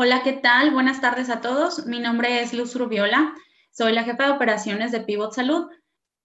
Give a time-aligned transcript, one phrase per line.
[0.00, 0.70] Hola, ¿qué tal?
[0.70, 1.86] Buenas tardes a todos.
[1.86, 3.34] Mi nombre es Luz Rubiola.
[3.72, 5.66] Soy la jefa de operaciones de Pivot Salud.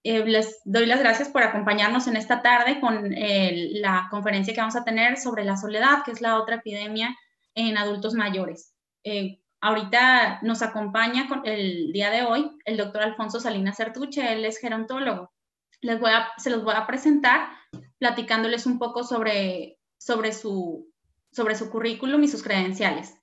[0.04, 4.59] Eh, les doy las gracias por acompañarnos en esta tarde con eh, la conferencia que
[4.59, 7.18] vamos a tener sobre la soledad, que es la otra epidemia
[7.55, 8.75] en adultos mayores.
[9.04, 14.46] Eh, ahorita nos acompaña con el día de hoy el doctor Alfonso Salinas Certuche, él
[14.46, 15.34] es gerontólogo.
[15.82, 17.50] Se los voy a presentar
[17.98, 20.94] platicándoles un poco sobre, su,
[21.32, 23.15] sobre su currículum y sus credenciales.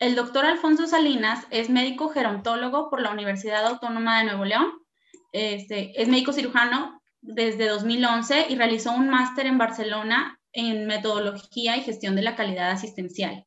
[0.00, 4.72] El doctor Alfonso Salinas es médico gerontólogo por la Universidad Autónoma de Nuevo León.
[5.30, 11.82] Este, es médico cirujano desde 2011 y realizó un máster en Barcelona en metodología y
[11.82, 13.44] gestión de la calidad asistencial.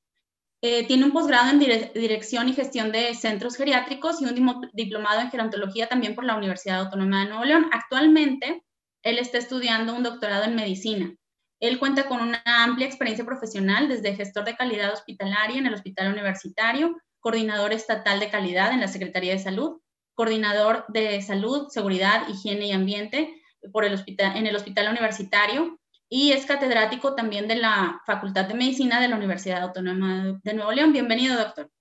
[0.62, 5.32] Eh, tiene un posgrado en dirección y gestión de centros geriátricos y un diplomado en
[5.32, 7.66] gerontología también por la Universidad Autónoma de Nuevo León.
[7.72, 8.64] Actualmente,
[9.02, 11.16] él está estudiando un doctorado en medicina.
[11.64, 16.12] Él cuenta con una amplia experiencia profesional desde gestor de calidad hospitalaria en el Hospital
[16.12, 19.80] Universitario, coordinador estatal de calidad en la Secretaría de Salud,
[20.14, 26.34] coordinador de salud, seguridad, higiene y ambiente por el hospital, en el Hospital Universitario y
[26.34, 30.92] es catedrático también de la Facultad de Medicina de la Universidad Autónoma de Nuevo León.
[30.92, 31.72] Bienvenido, doctor.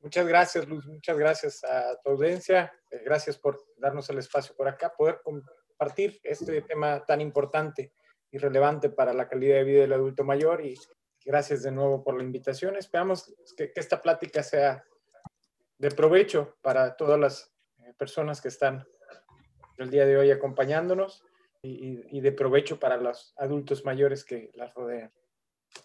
[0.00, 0.86] Muchas gracias, Luz.
[0.86, 2.72] Muchas gracias a tu audiencia.
[2.90, 7.92] Eh, gracias por darnos el espacio por acá, poder compartir este tema tan importante
[8.30, 10.78] y relevante para la calidad de vida del adulto mayor y
[11.24, 12.76] gracias de nuevo por la invitación.
[12.76, 14.84] Esperamos que, esta plática sea
[15.78, 18.86] de provecho para todas las eh, personas que están
[19.78, 21.22] el día de hoy acompañándonos
[21.62, 25.12] y, de provecho para los adultos mayores que las rodean.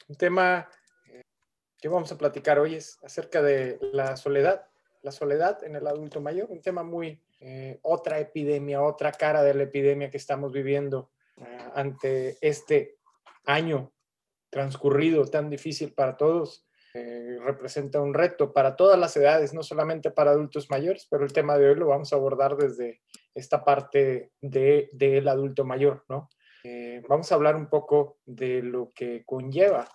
[0.07, 0.69] Un tema
[1.07, 1.23] eh,
[1.78, 4.67] que vamos a platicar hoy es acerca de la soledad,
[5.02, 9.53] la soledad en el adulto mayor, un tema muy, eh, otra epidemia, otra cara de
[9.53, 11.11] la epidemia que estamos viviendo
[11.73, 12.97] ante este
[13.45, 13.91] año
[14.49, 16.65] transcurrido tan difícil para todos.
[16.93, 21.33] Eh, representa un reto para todas las edades, no solamente para adultos mayores, pero el
[21.33, 23.01] tema de hoy lo vamos a abordar desde
[23.33, 26.29] esta parte del de, adulto mayor, ¿no?
[26.63, 29.89] Eh, vamos a hablar un poco de lo que conlleva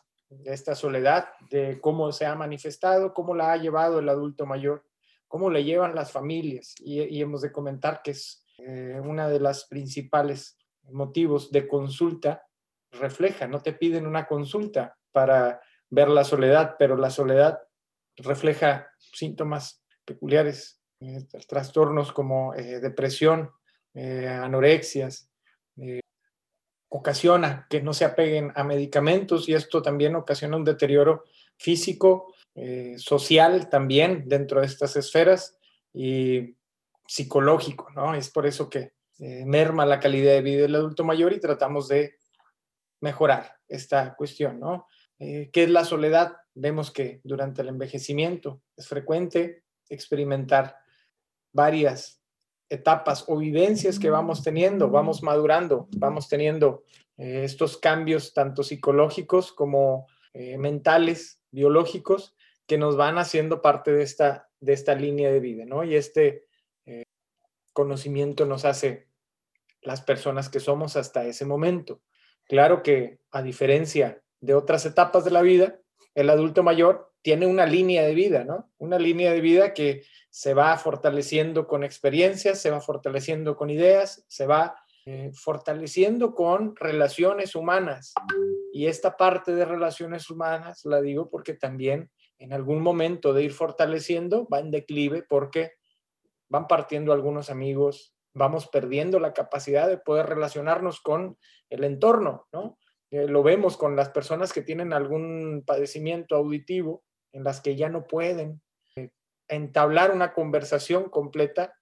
[0.44, 4.84] esta soledad, de cómo se ha manifestado, cómo la ha llevado el adulto mayor,
[5.28, 6.74] cómo le llevan las familias.
[6.78, 10.58] Y, hemos de comentar que es eh, una de las principales
[10.90, 12.44] motivos de consulta
[12.92, 15.60] refleja, no te piden una consulta para
[15.90, 17.60] ver la soledad, pero la soledad
[18.16, 23.50] refleja síntomas peculiares, eh, trastornos como eh, depresión,
[23.94, 25.30] eh, anorexias,
[26.90, 31.24] ocasiona que no se apeguen a medicamentos y esto también ocasiona un deterioro
[31.56, 32.34] físico,
[32.96, 35.56] social también dentro de estas esferas
[35.94, 36.56] y
[37.06, 38.14] psicológico, ¿no?
[38.14, 41.88] Es por eso que eh, merma la calidad de vida del adulto mayor y tratamos
[41.88, 42.18] de
[43.00, 44.86] mejorar esta cuestión, ¿no?
[45.18, 46.36] Eh, ¿Qué es la soledad?
[46.54, 50.76] Vemos que durante el envejecimiento es frecuente experimentar
[51.52, 52.22] varias
[52.68, 56.84] etapas o vivencias que vamos teniendo, vamos madurando, vamos teniendo
[57.16, 60.06] eh, estos cambios tanto psicológicos como
[60.58, 65.82] mentales, biológicos, que nos van haciendo parte de esta, de esta línea de vida, ¿no?
[65.82, 66.44] Y este
[67.72, 69.07] conocimiento nos hace
[69.82, 72.00] las personas que somos hasta ese momento.
[72.44, 75.80] Claro que a diferencia de otras etapas de la vida,
[76.14, 78.70] el adulto mayor tiene una línea de vida, ¿no?
[78.78, 84.24] Una línea de vida que se va fortaleciendo con experiencias, se va fortaleciendo con ideas,
[84.28, 88.14] se va eh, fortaleciendo con relaciones humanas.
[88.72, 93.52] Y esta parte de relaciones humanas la digo porque también en algún momento de ir
[93.52, 95.72] fortaleciendo va en declive porque
[96.48, 101.38] van partiendo algunos amigos, vamos perdiendo la capacidad de poder relacionarnos con
[101.70, 102.78] el entorno, ¿no?
[103.10, 107.02] Eh, lo vemos con las personas que tienen algún padecimiento auditivo,
[107.32, 108.60] en las que ya no pueden
[108.96, 109.10] eh,
[109.48, 111.74] entablar una conversación completa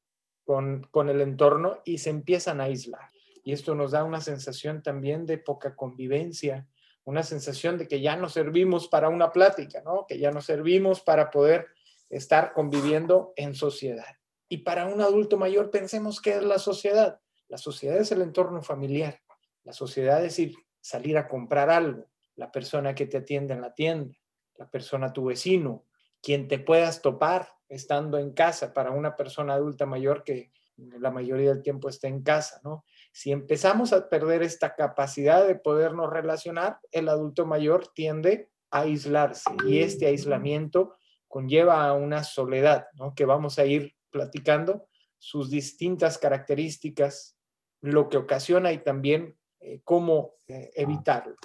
[0.45, 3.11] con, con el entorno y se empiezan a aislar.
[3.43, 6.69] Y esto nos da una sensación también de poca convivencia,
[7.05, 10.07] una sensación de que ya no servimos para una plática, ¿no?
[10.09, 11.69] Que ya no servimos para poder
[12.11, 14.17] estar conviviendo en sociedad.
[14.49, 17.21] Y para un adulto mayor, pensemos qué es la sociedad.
[17.49, 19.21] La sociedad es el entorno familiar.
[19.65, 22.07] La sociedad es ir, salir a comprar algo.
[22.37, 24.15] La persona que te atiende en la tienda.
[24.57, 25.85] La persona, tu vecino.
[26.23, 31.51] Quien te puedas topar estando en casa para una persona adulta mayor que la mayoría
[31.51, 32.85] del tiempo está en casa, ¿no?
[33.13, 39.51] Si empezamos a perder esta capacidad de podernos relacionar, el adulto mayor tiende a aislarse
[39.67, 40.97] y este aislamiento
[41.29, 43.15] conlleva a una soledad, ¿no?
[43.15, 47.37] Que vamos a ir platicando sus distintas características,
[47.83, 51.37] lo que ocasiona y también eh, cómo eh, evitarlo.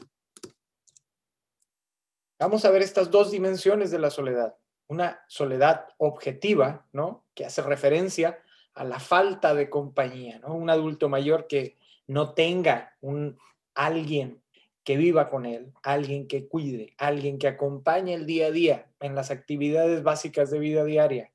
[2.40, 4.56] Vamos a ver estas dos dimensiones de la soledad.
[4.88, 7.26] Una soledad objetiva, ¿no?
[7.36, 8.42] Que hace referencia
[8.74, 10.56] a la falta de compañía, ¿no?
[10.56, 11.78] Un adulto mayor que
[12.08, 13.38] no tenga un
[13.76, 14.42] alguien
[14.86, 19.14] que viva con él, alguien que cuide, alguien que acompañe el día a día en
[19.14, 21.31] las actividades básicas de vida diaria,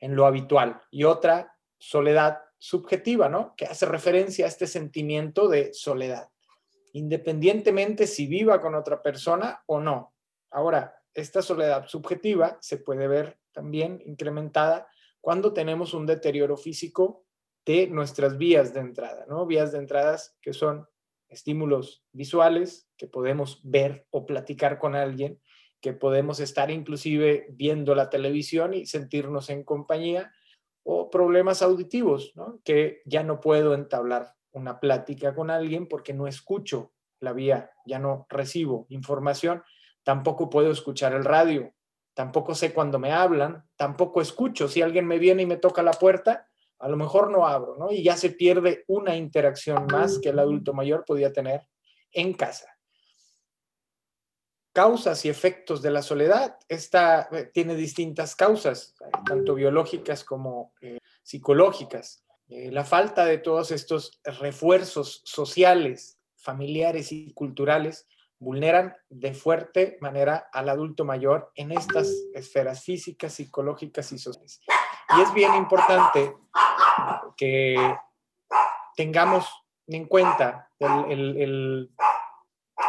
[0.00, 0.80] en lo habitual.
[0.90, 3.54] Y otra soledad subjetiva, ¿no?
[3.56, 6.28] Que hace referencia a este sentimiento de soledad,
[6.92, 10.14] independientemente si viva con otra persona o no.
[10.50, 14.88] Ahora, esta soledad subjetiva se puede ver también incrementada
[15.20, 17.24] cuando tenemos un deterioro físico
[17.64, 19.46] de nuestras vías de entrada, ¿no?
[19.46, 20.86] Vías de entradas que son
[21.28, 25.40] estímulos visuales, que podemos ver o platicar con alguien,
[25.80, 30.32] que podemos estar inclusive viendo la televisión y sentirnos en compañía,
[30.82, 32.60] o problemas auditivos, ¿no?
[32.64, 37.98] que ya no puedo entablar una plática con alguien porque no escucho la vía, ya
[37.98, 39.62] no recibo información,
[40.02, 41.72] tampoco puedo escuchar el radio,
[42.14, 44.68] tampoco sé cuando me hablan, tampoco escucho.
[44.68, 46.48] Si alguien me viene y me toca la puerta,
[46.78, 47.92] a lo mejor no abro, ¿no?
[47.92, 51.66] Y ya se pierde una interacción más que el adulto mayor podía tener
[52.12, 52.66] en casa.
[54.72, 56.56] Causas y efectos de la soledad.
[56.68, 58.94] Esta eh, tiene distintas causas,
[59.26, 62.24] tanto biológicas como eh, psicológicas.
[62.48, 68.06] Eh, la falta de todos estos refuerzos sociales, familiares y culturales
[68.38, 74.60] vulneran de fuerte manera al adulto mayor en estas esferas físicas, psicológicas y sociales.
[75.16, 76.34] Y es bien importante
[77.36, 77.76] que
[78.96, 79.46] tengamos
[79.86, 80.70] en cuenta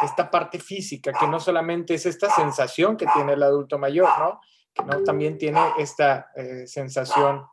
[0.02, 4.40] esta parte física, que no solamente es esta sensación que tiene el adulto mayor, ¿no?
[4.72, 7.44] que también tiene esta eh, sensación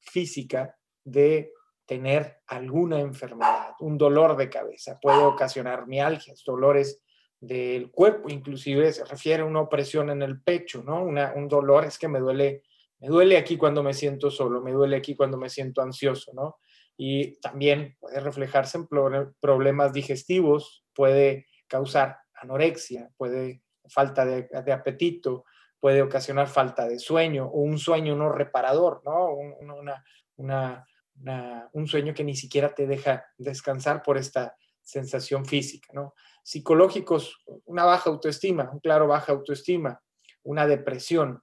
[0.00, 1.52] física de
[1.86, 7.02] tener alguna enfermedad, un dolor de cabeza, puede ocasionar mialgias, dolores
[7.40, 11.04] del cuerpo, inclusive se refiere a una opresión en el pecho, ¿no?
[11.04, 12.62] un dolor es que me duele
[13.00, 16.58] me duele aquí cuando me siento solo, me duele aquí cuando me siento ansioso, ¿no?
[16.98, 18.86] Y también puede reflejarse en
[19.40, 25.44] problemas digestivos, puede causar anorexia, puede falta de, apetito,
[25.78, 29.34] puede ocasionar falta de sueño o un sueño no reparador, ¿no?
[31.72, 36.14] un sueño que ni siquiera te deja descansar por esta sensación física, ¿no?
[36.42, 40.00] Psicológicos, una baja autoestima, un claro baja autoestima,
[40.42, 41.42] una depresión,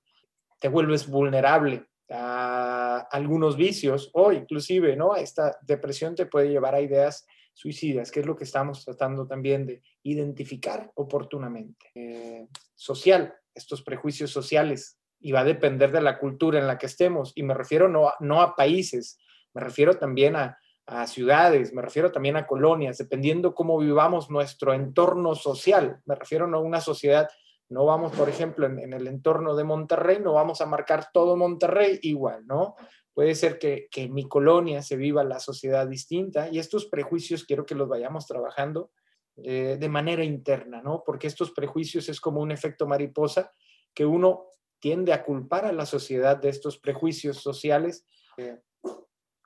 [0.60, 5.16] te vuelves vulnerable a algunos vicios o inclusive, ¿no?
[5.16, 7.26] Esta depresión te puede llevar a ideas
[7.58, 11.88] suicidas, que es lo que estamos tratando también de identificar oportunamente.
[11.96, 16.86] Eh, social, estos prejuicios sociales, y va a depender de la cultura en la que
[16.86, 19.20] estemos, y me refiero no, no a países,
[19.56, 24.74] me refiero también a, a ciudades, me refiero también a colonias, dependiendo cómo vivamos nuestro
[24.76, 27.28] entorno social, me refiero no a una sociedad
[27.70, 32.00] no vamos, por ejemplo, en, el entorno de Monterrey, no vamos a marcar todo Monterrey
[32.04, 32.76] igual, ¿no?
[33.18, 37.66] Puede ser que, en mi colonia se viva la sociedad distinta y estos prejuicios quiero
[37.66, 38.92] que los vayamos trabajando
[39.38, 41.02] eh, de manera interna, ¿no?
[41.04, 43.52] Porque estos prejuicios es como un efecto mariposa
[43.96, 48.06] que uno tiende a culpar a la sociedad de estos prejuicios sociales,
[48.38, 48.60] eh,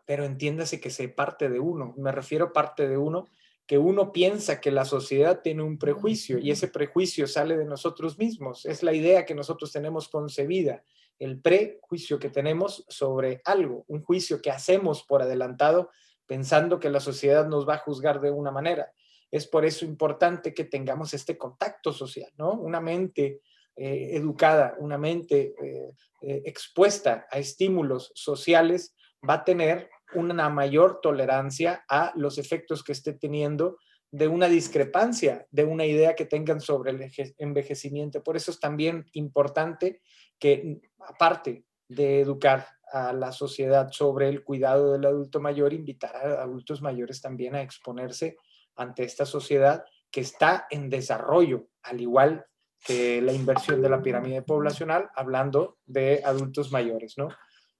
[0.05, 1.93] pero entiéndase que se parte de uno.
[1.95, 3.29] Me refiero parte de uno
[3.65, 8.19] que uno piensa que la sociedad tiene un prejuicio y ese prejuicio sale de nosotros
[8.19, 8.65] mismos.
[8.65, 10.83] Es la idea que nosotros tenemos concebida,
[11.21, 15.91] el prejuicio que tenemos sobre algo, un juicio que hacemos por adelantado
[16.25, 18.91] pensando que la sociedad nos va a juzgar de una manera.
[19.29, 22.53] Es por eso importante que tengamos este contacto social, ¿no?
[22.53, 23.41] Una mente
[23.75, 28.95] eh, educada, una mente eh, eh, expuesta a estímulos sociales
[29.27, 33.77] va a tener una mayor tolerancia a los efectos que esté teniendo
[34.09, 38.23] de una discrepancia, de una idea que tengan sobre el envejecimiento.
[38.23, 40.01] Por eso es también importante
[40.41, 46.41] que, aparte de educar a la sociedad sobre el cuidado del adulto mayor, invitar a
[46.41, 48.35] adultos mayores también a exponerse
[48.75, 52.45] ante esta sociedad que está en desarrollo, al igual
[52.83, 57.29] que la inversión de la pirámide poblacional, hablando de adultos mayores, ¿no?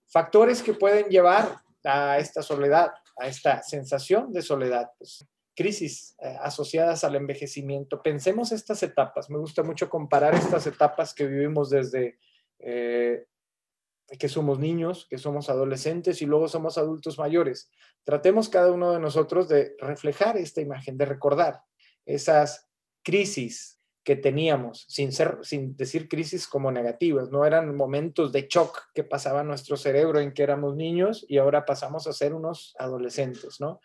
[0.08, 5.26] Factores que pueden llevar a esta soledad, a esta sensación de soledad, pues,
[5.56, 8.02] crisis eh, asociadas al envejecimiento.
[8.04, 9.30] Pensemos estas etapas.
[9.30, 12.20] Me gusta mucho comparar estas etapas que vivimos desde
[12.62, 13.26] eh,
[14.20, 17.70] que somos niños, que somos adolescentes y luego somos adultos mayores.
[18.04, 21.62] Tratemos cada uno de nosotros de reflejar esta imagen, de recordar
[22.06, 22.68] esas
[23.04, 28.92] crisis que teníamos, sin, ser, sin decir crisis como negativas, no eran momentos de shock
[28.96, 33.60] que pasaba nuestro cerebro en que éramos niños y ahora pasamos a ser unos adolescentes,
[33.60, 33.80] ¿no?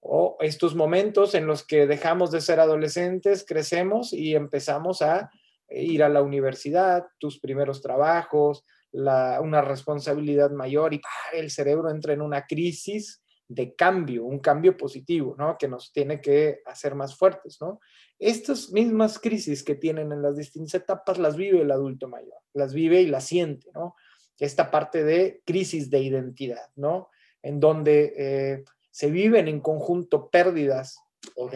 [0.00, 5.30] O estos momentos en los que dejamos de ser adolescentes, crecemos y empezamos a
[5.74, 11.00] ir a la universidad, tus primeros trabajos, una responsabilidad mayor y
[11.32, 15.56] el cerebro entra en una crisis de cambio, un cambio positivo, ¿no?
[15.58, 17.80] Que nos tiene que hacer más fuertes, ¿no?
[18.18, 22.72] Estas mismas crisis que tienen en las distintas etapas las vive el adulto mayor, las
[22.72, 23.94] vive y las siente, ¿no?
[24.38, 27.10] Esta parte de crisis de identidad, ¿no?
[27.42, 30.98] En donde eh, se viven en conjunto pérdidas
[31.36, 31.50] o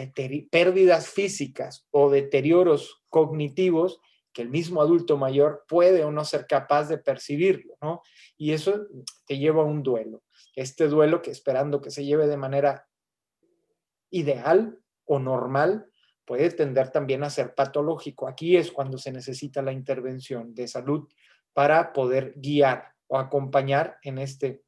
[0.50, 4.00] pérdidas físicas o deterioros cognitivos
[4.32, 8.02] que el mismo adulto mayor puede o no ser capaz de percibirlo, ¿no?
[8.36, 8.86] Y eso
[9.26, 10.22] te lleva a un duelo.
[10.54, 12.86] Este duelo que esperando que se lleve de manera
[14.10, 15.90] ideal o normal,
[16.26, 18.28] puede tender también a ser patológico.
[18.28, 21.08] Aquí es cuando se necesita la intervención de salud
[21.52, 24.62] para poder guiar o acompañar en este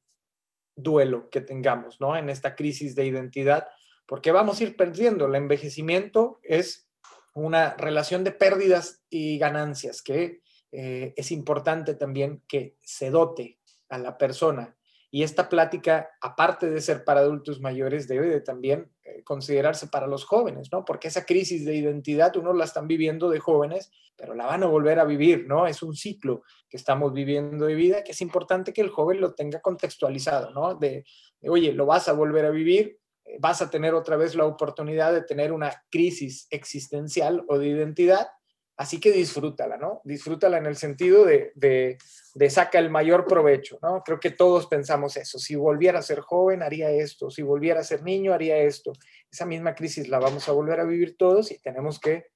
[0.76, 2.16] duelo que tengamos, ¿no?
[2.16, 3.68] En esta crisis de identidad,
[4.08, 5.26] porque vamos a ir perdiendo.
[5.26, 6.88] El envejecimiento es
[7.34, 10.40] una relación de pérdidas y ganancias que
[10.72, 13.60] eh, es importante también que se dote
[13.90, 14.74] a la persona.
[15.10, 20.06] Y esta plática, aparte de ser para adultos mayores, debe de también eh, considerarse para
[20.06, 20.84] los jóvenes, ¿no?
[20.84, 24.66] Porque esa crisis de identidad uno la están viviendo de jóvenes, pero la van a
[24.66, 25.66] volver a vivir, ¿no?
[25.66, 29.34] Es un ciclo que estamos viviendo de vida que es importante que el joven lo
[29.34, 30.74] tenga contextualizado, ¿no?
[30.74, 31.04] de
[31.42, 32.97] oye, lo vas a volver a vivir,
[33.40, 38.28] vas a tener otra vez la oportunidad de tener una crisis existencial o de identidad,
[38.76, 40.00] así que disfrútala, ¿no?
[40.04, 44.02] Disfrútala en el sentido de, de, saca el mayor provecho, ¿no?
[44.04, 47.84] Creo que todos pensamos eso, si volviera a ser joven haría esto, si volviera a
[47.84, 48.92] ser niño haría esto.
[49.30, 52.26] Esa misma crisis la vamos a volver a vivir todos y tenemos que,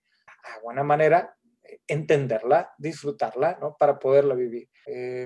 [0.45, 1.37] a buena manera,
[1.87, 3.77] entenderla, disfrutarla, ¿no?
[3.79, 4.69] Para poderla vivir.
[4.87, 5.25] Eh,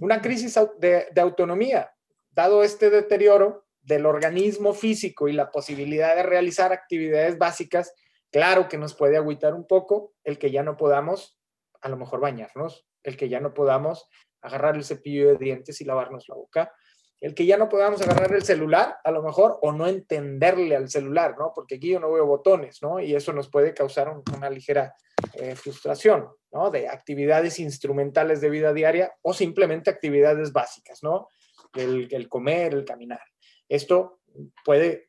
[0.00, 1.90] una crisis de, de autonomía,
[2.30, 7.94] dado este deterioro, del organismo físico y la posibilidad de realizar actividades básicas,
[8.30, 11.38] claro que nos puede agüitar un poco el que ya no podamos,
[11.80, 14.06] a lo mejor bañarnos, el que ya no podamos
[14.42, 16.72] agarrar el cepillo de dientes y lavarnos la boca,
[17.20, 20.90] el que ya no podamos agarrar el celular, a lo mejor, o no entenderle al
[20.90, 21.52] celular, ¿no?
[21.54, 23.00] Porque aquí yo no veo botones, ¿no?
[23.00, 24.94] Y eso nos puede causar una ligera
[25.32, 26.70] eh, frustración, ¿no?
[26.70, 31.28] De actividades instrumentales de vida diaria o simplemente actividades básicas, ¿no?
[31.74, 33.20] el comer, el caminar.
[33.68, 34.20] Esto
[34.64, 35.08] puede,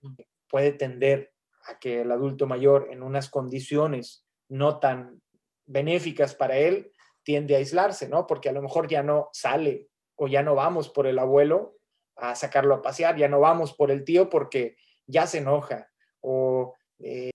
[0.50, 1.34] puede tender
[1.66, 5.22] a que el adulto mayor en unas condiciones no tan
[5.66, 6.92] benéficas para él
[7.24, 8.26] tiende a aislarse, ¿no?
[8.26, 11.78] Porque a lo mejor ya no sale o ya no vamos por el abuelo
[12.16, 14.76] a sacarlo a pasear, ya no vamos por el tío porque
[15.06, 15.90] ya se enoja
[16.22, 17.32] o eh,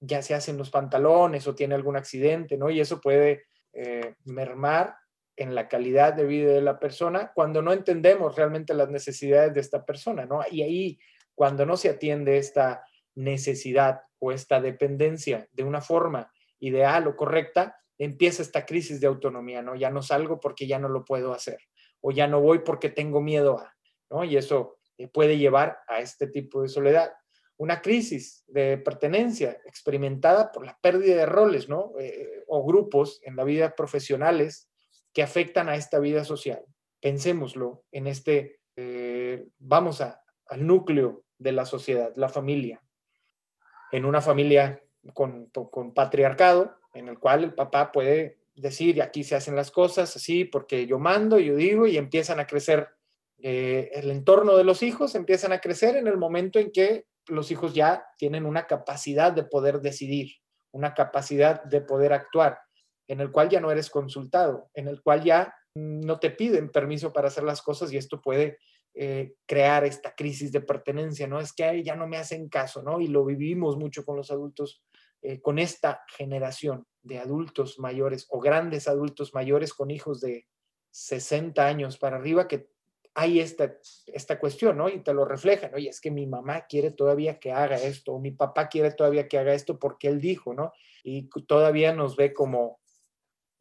[0.00, 2.70] ya se hacen los pantalones o tiene algún accidente, ¿no?
[2.70, 4.96] Y eso puede eh, mermar
[5.36, 9.60] en la calidad de vida de la persona cuando no entendemos realmente las necesidades de
[9.60, 10.42] esta persona, ¿no?
[10.50, 10.98] Y ahí,
[11.34, 12.84] cuando no se atiende esta
[13.14, 19.62] necesidad o esta dependencia de una forma ideal o correcta, empieza esta crisis de autonomía,
[19.62, 19.74] ¿no?
[19.74, 21.58] Ya no salgo porque ya no lo puedo hacer,
[22.00, 23.74] o ya no voy porque tengo miedo a,
[24.10, 24.24] ¿no?
[24.24, 27.12] Y eso eh, puede llevar a este tipo de soledad.
[27.56, 31.92] Una crisis de pertenencia experimentada por la pérdida de roles, ¿no?
[31.98, 34.71] Eh, o grupos en la vida profesionales
[35.12, 36.64] que afectan a esta vida social.
[37.00, 42.82] Pensémoslo en este, eh, vamos al núcleo de la sociedad, la familia.
[43.90, 49.34] En una familia con, con patriarcado, en el cual el papá puede decir, aquí se
[49.34, 52.88] hacen las cosas así porque yo mando, yo digo, y empiezan a crecer
[53.38, 57.50] eh, el entorno de los hijos, empiezan a crecer en el momento en que los
[57.50, 60.30] hijos ya tienen una capacidad de poder decidir,
[60.70, 62.58] una capacidad de poder actuar
[63.12, 67.12] en el cual ya no eres consultado, en el cual ya no te piden permiso
[67.12, 68.56] para hacer las cosas y esto puede
[68.94, 71.38] eh, crear esta crisis de pertenencia, ¿no?
[71.38, 73.02] Es que ya no me hacen caso, ¿no?
[73.02, 74.82] Y lo vivimos mucho con los adultos,
[75.20, 80.46] eh, con esta generación de adultos mayores o grandes adultos mayores con hijos de
[80.92, 82.70] 60 años para arriba que
[83.12, 83.76] hay esta,
[84.06, 84.88] esta cuestión, ¿no?
[84.88, 88.20] Y te lo reflejan, oye, es que mi mamá quiere todavía que haga esto, o
[88.20, 90.72] mi papá quiere todavía que haga esto porque él dijo, ¿no?
[91.04, 92.81] Y todavía nos ve como,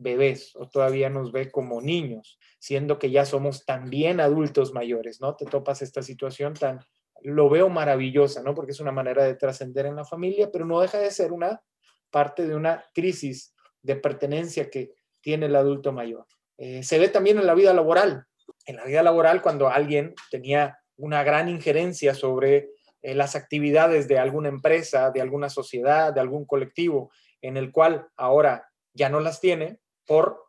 [0.02, 5.36] bebés o todavía nos ve como niños, siendo que ya somos también adultos mayores, ¿no?
[5.36, 6.80] Te topas esta situación tan,
[7.22, 8.54] lo veo maravillosa, ¿no?
[8.54, 11.62] Porque es una manera de trascender en la familia, pero no deja de ser una
[12.10, 16.26] parte de una crisis de pertenencia que tiene el adulto mayor.
[16.58, 18.26] Eh, se ve también en la vida laboral.
[18.66, 22.70] En la vida laboral, cuando alguien tenía una gran injerencia sobre
[23.02, 28.08] eh, las actividades de alguna empresa, de alguna sociedad, de algún colectivo, en el cual
[28.16, 29.80] ahora ya no las tiene,
[30.12, 30.44] por,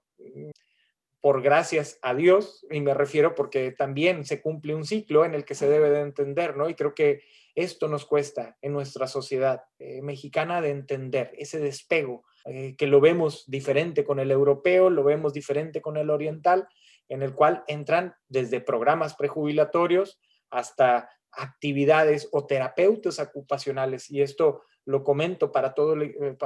[1.21, 5.45] por gracias a Dios, y me refiero porque también se cumple un ciclo en el
[5.45, 6.69] que se debe de entender, ¿no?
[6.69, 7.23] Y creo que
[7.55, 13.01] esto nos cuesta en nuestra sociedad eh, mexicana de entender ese despego eh, que lo
[13.01, 16.67] vemos diferente con el europeo, lo vemos diferente con el oriental,
[17.09, 20.19] en el cual entran desde programas prejubilatorios
[20.51, 24.11] hasta actividades o terapeutas ocupacionales.
[24.11, 26.37] Y esto lo comento para todo eh,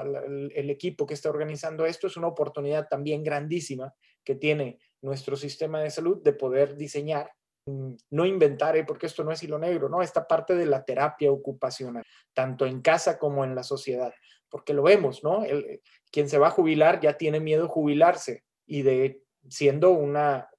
[0.55, 5.81] el, equipo que está organizando esto, es una oportunidad también grandísima que tiene nuestro sistema
[5.81, 7.31] de salud de poder diseñar,
[7.67, 8.85] mm, no inventar, ¿eh?
[8.85, 10.03] porque esto no es hilo negro, ¿no?
[10.03, 14.13] Esta parte de la terapia ocupacional, tanto en casa como en la sociedad,
[14.51, 15.45] porque lo vemos, ¿no?
[15.45, 20.51] El, quien se va a jubilar ya tiene miedo de jubilarse y de siendo una,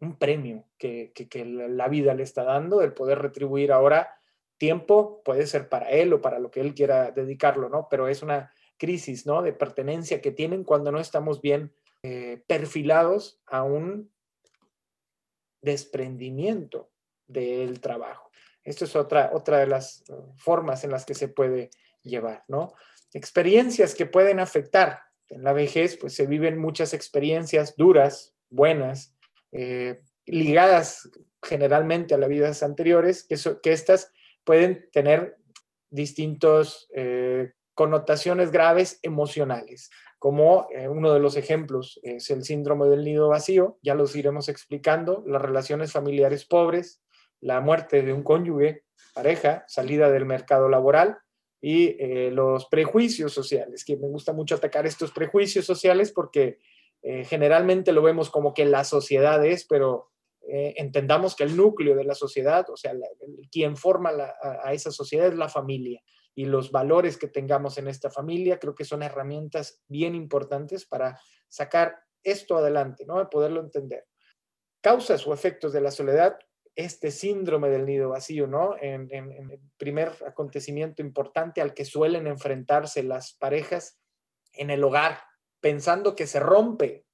[0.00, 4.16] un premio que, que, la vida le está dando, el poder retribuir ahora
[4.62, 7.88] tiempo, puede ser para él o para lo que él quiera dedicarlo, ¿no?
[7.90, 9.42] Pero es una crisis, ¿no?
[9.42, 14.12] De pertenencia que tienen cuando no estamos bien eh, perfilados a un
[15.62, 16.92] desprendimiento
[17.26, 18.30] del trabajo.
[18.62, 21.70] Esto es otra, otra de las eh, formas en las que se puede
[22.04, 22.72] llevar, ¿no?
[23.12, 25.00] Experiencias que pueden afectar.
[25.28, 29.16] En la vejez, pues se viven muchas experiencias duras, buenas,
[29.50, 31.10] eh, ligadas
[31.42, 34.12] generalmente a las vidas anteriores, que, que estas
[34.44, 35.36] pueden tener
[35.90, 43.04] distintas eh, connotaciones graves emocionales, como eh, uno de los ejemplos es el síndrome del
[43.04, 47.02] nido vacío, ya los iremos explicando, las relaciones familiares pobres,
[47.40, 48.84] la muerte de un cónyuge,
[49.14, 51.18] pareja, salida del mercado laboral
[51.60, 51.96] y
[52.30, 56.58] los prejuicios sociales, que me gusta mucho atacar estos prejuicios sociales porque
[57.02, 60.10] eh, generalmente lo vemos como que la sociedad es, pero
[60.48, 62.92] eh, entendamos que el núcleo de la sociedad, o sea,
[63.50, 66.02] quien forma a, esa sociedad es la familia.
[66.34, 71.20] Y los valores que tengamos en esta familia creo que son herramientas bien importantes para
[71.48, 73.18] sacar esto adelante, ¿no?
[73.18, 74.06] De poderlo entender.
[74.80, 76.38] Causas o efectos de la soledad,
[76.74, 78.76] este síndrome del nido vacío, ¿no?
[78.80, 84.00] En, el primer acontecimiento importante al que suelen enfrentarse las parejas
[84.54, 85.18] en el hogar,
[85.60, 87.06] pensando que se rompe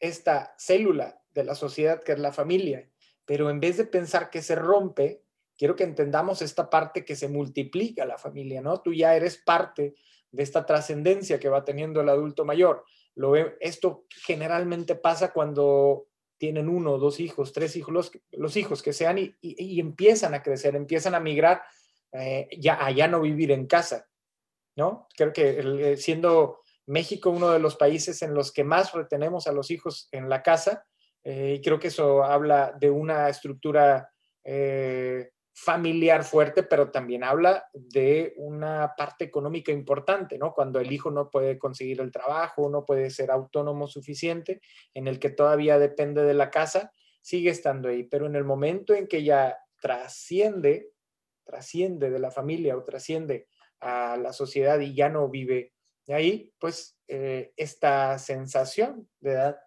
[0.00, 2.88] esta célula de la sociedad que es la familia.
[3.24, 5.22] Pero en vez de pensar que se rompe,
[5.56, 8.80] quiero que entendamos esta parte que se multiplica la familia, ¿no?
[8.80, 9.94] Tú ya eres parte
[10.30, 12.84] de esta trascendencia que va teniendo el adulto mayor.
[13.14, 19.18] Lo, esto generalmente pasa cuando tienen uno, dos hijos, tres hijos, los, hijos que sean
[19.18, 21.62] y, empiezan a crecer, empiezan a migrar
[22.10, 24.08] eh, ya a ya no vivir en casa,
[24.74, 25.06] ¿no?
[25.16, 29.52] Creo que eh, siendo México uno de los países en los que más retenemos a
[29.52, 30.84] los hijos en la casa
[31.24, 34.10] eh, y creo que eso habla de una estructura
[34.44, 40.52] eh, familiar fuerte, pero también habla de una parte económica importante, ¿no?
[40.54, 44.60] Cuando el hijo no puede conseguir el trabajo, no puede ser autónomo suficiente,
[44.94, 48.94] en el que todavía depende de la casa, sigue estando ahí, pero en el momento
[48.94, 50.90] en que ya trasciende,
[51.44, 53.46] trasciende de la familia o trasciende
[53.80, 55.74] a la sociedad y ya no vive
[56.08, 59.58] ahí, pues, eh, esta sensación de edad,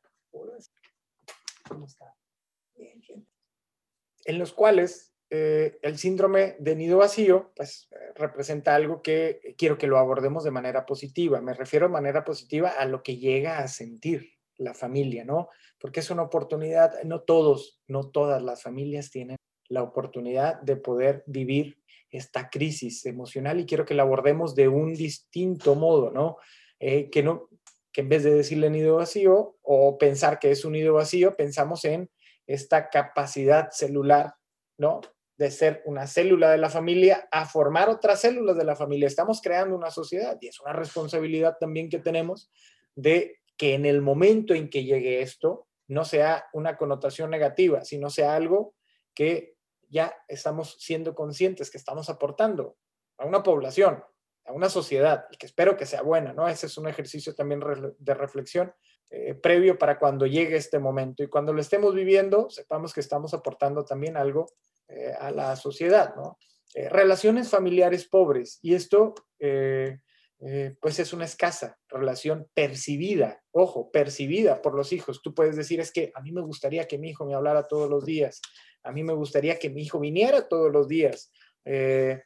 [4.26, 9.88] en los cuales eh, el síndrome de nido vacío, pues, representa algo que quiero que
[9.88, 11.42] lo abordemos de manera positiva.
[11.42, 15.50] Me refiero de manera positiva a lo que llega a sentir la familia, ¿no?
[15.80, 21.24] Porque es una oportunidad, no todos, no todas las familias tienen la oportunidad de poder
[21.26, 21.80] vivir
[22.12, 26.38] esta crisis emocional y quiero que la abordemos de un distinto modo, ¿no?
[26.80, 27.50] Eh, que no,
[27.96, 31.86] que en vez de decirle nido vacío o pensar que es un nido vacío, pensamos
[31.86, 32.12] en
[32.46, 34.36] esta capacidad celular,
[34.78, 35.00] ¿no?
[35.38, 39.08] De ser una célula de la familia a formar otras células de la familia.
[39.08, 42.52] Estamos creando una sociedad y es una responsabilidad también que tenemos
[42.96, 48.10] de que en el momento en que llegue esto no sea una connotación negativa, sino
[48.10, 48.76] sea algo
[49.14, 49.56] que
[49.88, 52.76] ya estamos siendo conscientes que estamos aportando
[53.18, 54.04] a una población,
[54.46, 56.48] a una sociedad, y que espero que sea buena, ¿no?
[56.48, 57.62] Ese es un ejercicio también
[57.98, 58.74] de reflexión
[59.10, 61.24] eh, previo para cuando llegue este momento.
[61.24, 64.48] Y cuando lo estemos viviendo, sepamos que estamos aportando también algo
[64.88, 66.38] eh, a la sociedad, ¿no?
[66.74, 74.76] Eh, relaciones familiares pobres, y esto, pues es una escasa relación percibida, ojo, percibida por
[74.76, 75.22] los hijos.
[75.24, 77.90] Tú puedes decir, es que a mí me gustaría que mi hijo me hablara todos
[77.90, 78.42] los días,
[78.84, 81.32] a mí me gustaría que mi hijo viniera todos los días.
[81.64, 82.22] Pero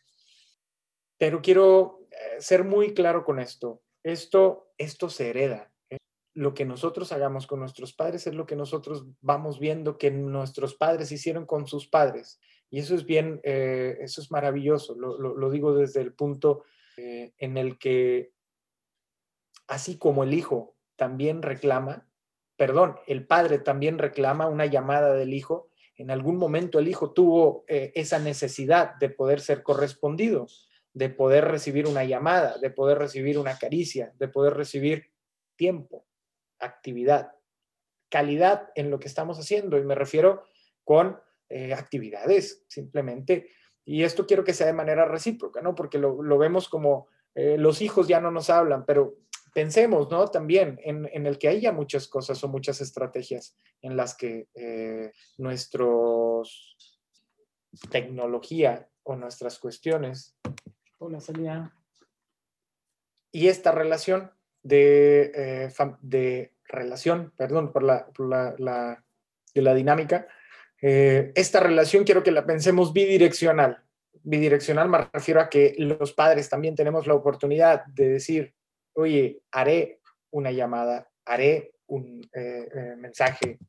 [1.41, 1.98] quiero
[2.39, 3.81] ser muy claro con esto.
[4.03, 5.71] Esto, esto se hereda.
[5.89, 5.97] ¿eh?
[6.33, 10.75] Lo que nosotros hagamos con nuestros padres es lo que nosotros vamos viendo que nuestros
[10.75, 12.39] padres hicieron con sus padres.
[12.69, 14.95] Y eso es bien, eso es maravilloso.
[14.95, 16.63] lo, digo desde el punto
[16.97, 18.31] en el que,
[19.67, 22.07] así como el hijo también reclama,
[22.59, 27.63] perdón, el padre también reclama una llamada del hijo, en algún momento el hijo tuvo
[27.67, 30.47] eh, esa necesidad de poder ser correspondido.
[30.93, 35.11] De poder recibir una llamada, de poder recibir una caricia, de poder recibir
[35.55, 36.05] tiempo,
[36.59, 37.33] actividad,
[38.09, 39.77] calidad en lo que estamos haciendo.
[39.77, 40.43] Y me refiero
[40.83, 43.49] con eh, actividades, simplemente.
[43.85, 45.75] Y esto quiero que sea de manera recíproca, ¿no?
[45.75, 49.17] Porque lo, vemos como eh, los hijos ya no nos hablan, pero
[49.53, 50.27] pensemos, ¿no?
[50.27, 56.77] También en, el que haya muchas cosas o muchas estrategias en las que eh, nuestros
[57.89, 60.35] tecnología o nuestras cuestiones
[60.99, 61.73] o la salida
[63.31, 64.31] y esta relación
[64.63, 65.69] de, eh,
[66.01, 68.07] de relación, perdón por la,
[68.57, 69.03] la,
[69.53, 70.27] de la dinámica,
[70.81, 73.83] eh, esta relación quiero que la pensemos bidireccional.
[74.23, 78.53] Bidireccional me refiero a que los padres también tenemos la oportunidad de decir,
[78.93, 79.99] oye, haré
[80.31, 83.59] una llamada, haré un eh, mensaje,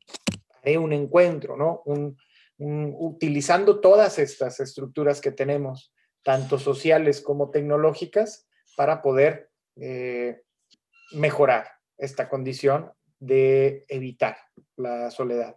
[0.63, 1.83] haré un encuentro, ¿no?
[1.87, 2.17] Un,
[2.59, 9.51] utilizando todas estas estructuras que tenemos, tanto sociales como tecnológicas, para poder
[11.13, 11.67] mejorar
[11.99, 14.37] esta condición de evitar
[14.77, 15.57] la soledad.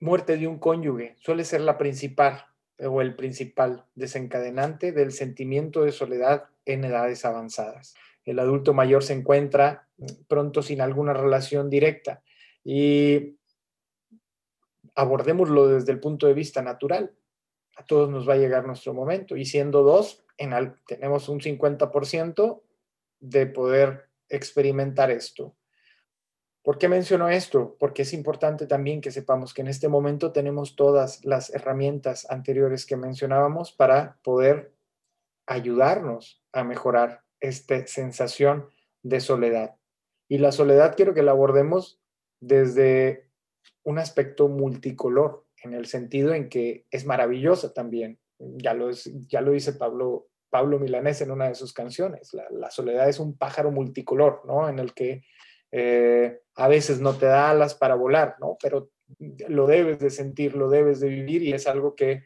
[0.00, 2.46] Muerte de un cónyuge suele ser la principal
[2.78, 7.94] o el principal desencadenante del sentimiento de soledad en edades avanzadas.
[8.24, 9.88] El adulto mayor se encuentra
[10.26, 12.22] pronto sin alguna relación directa
[12.64, 13.36] y
[14.94, 17.14] abordémoslo desde el punto de vista natural.
[17.80, 20.52] A todos nos va a llegar nuestro momento y siendo dos, en
[20.86, 22.60] tenemos un 50%
[23.20, 25.56] de poder experimentar esto.
[26.62, 27.78] ¿Por qué menciono esto?
[27.80, 32.84] Porque es importante también que sepamos que en este momento tenemos todas las herramientas anteriores
[32.84, 34.74] que mencionábamos para poder
[35.46, 38.68] ayudarnos a mejorar esta sensación
[39.02, 39.76] de soledad.
[40.28, 41.98] Y la soledad quiero que la abordemos
[42.40, 43.30] desde
[43.84, 48.18] un aspecto multicolor, en el sentido en que es maravillosa también.
[48.38, 48.90] Ya lo,
[49.28, 52.34] ya lo dice Pablo Pablo Milanés en una de sus canciones.
[52.50, 54.68] La, soledad es un pájaro multicolor, ¿no?
[54.68, 55.22] En el que
[55.70, 58.58] eh, a veces no te da alas para volar, ¿no?
[58.60, 58.90] Pero
[59.48, 62.24] lo debes de sentir, lo debes de vivir y es algo que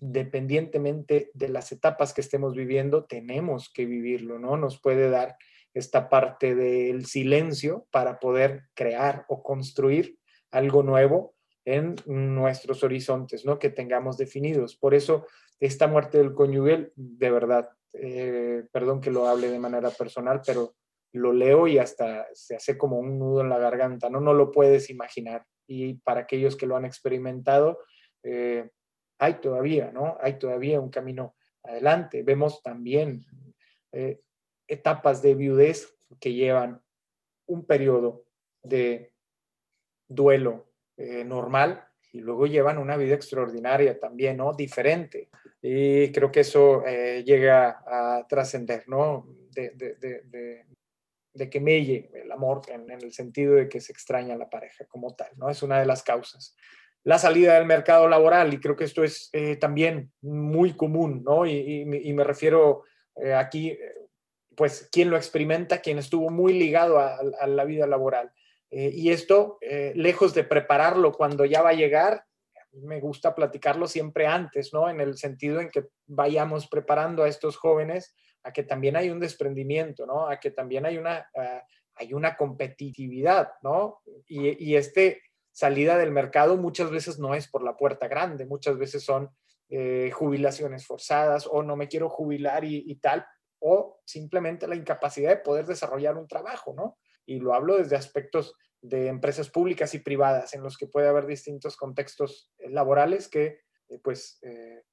[0.00, 4.56] dependientemente de las etapas que estemos viviendo, tenemos que vivirlo, ¿no?
[4.56, 5.36] Nos puede dar
[5.74, 10.18] esta parte del silencio para poder crear o construir
[10.50, 11.34] algo nuevo
[11.74, 13.58] en nuestros horizontes, ¿no?
[13.58, 14.74] Que tengamos definidos.
[14.76, 15.26] Por eso
[15.60, 20.74] esta muerte del cónyuge, de verdad, eh, perdón que lo hable de manera personal, pero
[21.12, 24.18] lo leo y hasta se hace como un nudo en la garganta, ¿no?
[24.20, 25.44] No lo puedes imaginar.
[25.66, 27.80] Y para aquellos que lo han experimentado,
[28.22, 28.70] eh,
[29.18, 30.16] hay todavía, ¿no?
[30.22, 32.22] Hay todavía un camino adelante.
[32.22, 33.26] Vemos también
[33.92, 34.20] eh,
[34.66, 36.80] etapas de viudez que llevan
[37.46, 38.24] un periodo
[38.62, 39.12] de
[40.08, 40.67] duelo
[40.98, 44.52] normal y luego llevan una vida extraordinaria también, ¿no?
[44.52, 45.28] Diferente.
[45.60, 49.26] Y creo que eso eh, llega a trascender, ¿no?
[49.50, 50.64] De, de, de,
[51.34, 55.14] de, que melle el amor en, el sentido de que se extraña la pareja como
[55.14, 55.50] tal, ¿no?
[55.50, 56.56] Es una de las causas.
[57.04, 61.46] La salida del mercado laboral, y creo que esto es eh, también muy común, ¿no?
[61.46, 62.84] Y, y, me refiero
[63.16, 63.78] eh, aquí,
[64.56, 68.32] pues, quien lo experimenta, quien estuvo muy ligado a, a la vida laboral.
[68.70, 69.58] Y esto,
[69.94, 72.24] lejos de prepararlo cuando ya va a llegar,
[72.72, 74.88] me gusta platicarlo siempre antes, ¿no?
[74.88, 79.20] En el sentido en que vayamos preparando a estos jóvenes a que también hay un
[79.20, 80.28] desprendimiento, ¿no?
[80.28, 81.62] A que también hay una, ah,
[81.94, 84.00] hay una competitividad, ¿no?
[84.26, 88.78] Y, y, este salida del mercado muchas veces no es por la puerta grande, muchas
[88.78, 89.30] veces son
[89.68, 93.26] eh, jubilaciones forzadas o no me quiero jubilar y tal,
[93.58, 96.98] o simplemente la incapacidad de poder desarrollar un trabajo, ¿no?
[97.28, 101.26] Y lo hablo desde aspectos de empresas públicas y privadas en los que puede haber
[101.26, 104.84] distintos contextos eh, laborales que eh, pues eh,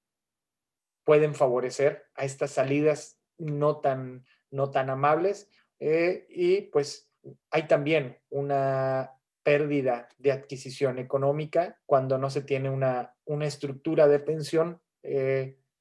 [1.06, 7.12] pueden favorecer a estas salidas no tan, no tan amables y pues
[7.52, 9.12] hay también una
[9.44, 14.82] pérdida de adquisición económica cuando no se tiene una, una estructura de pensión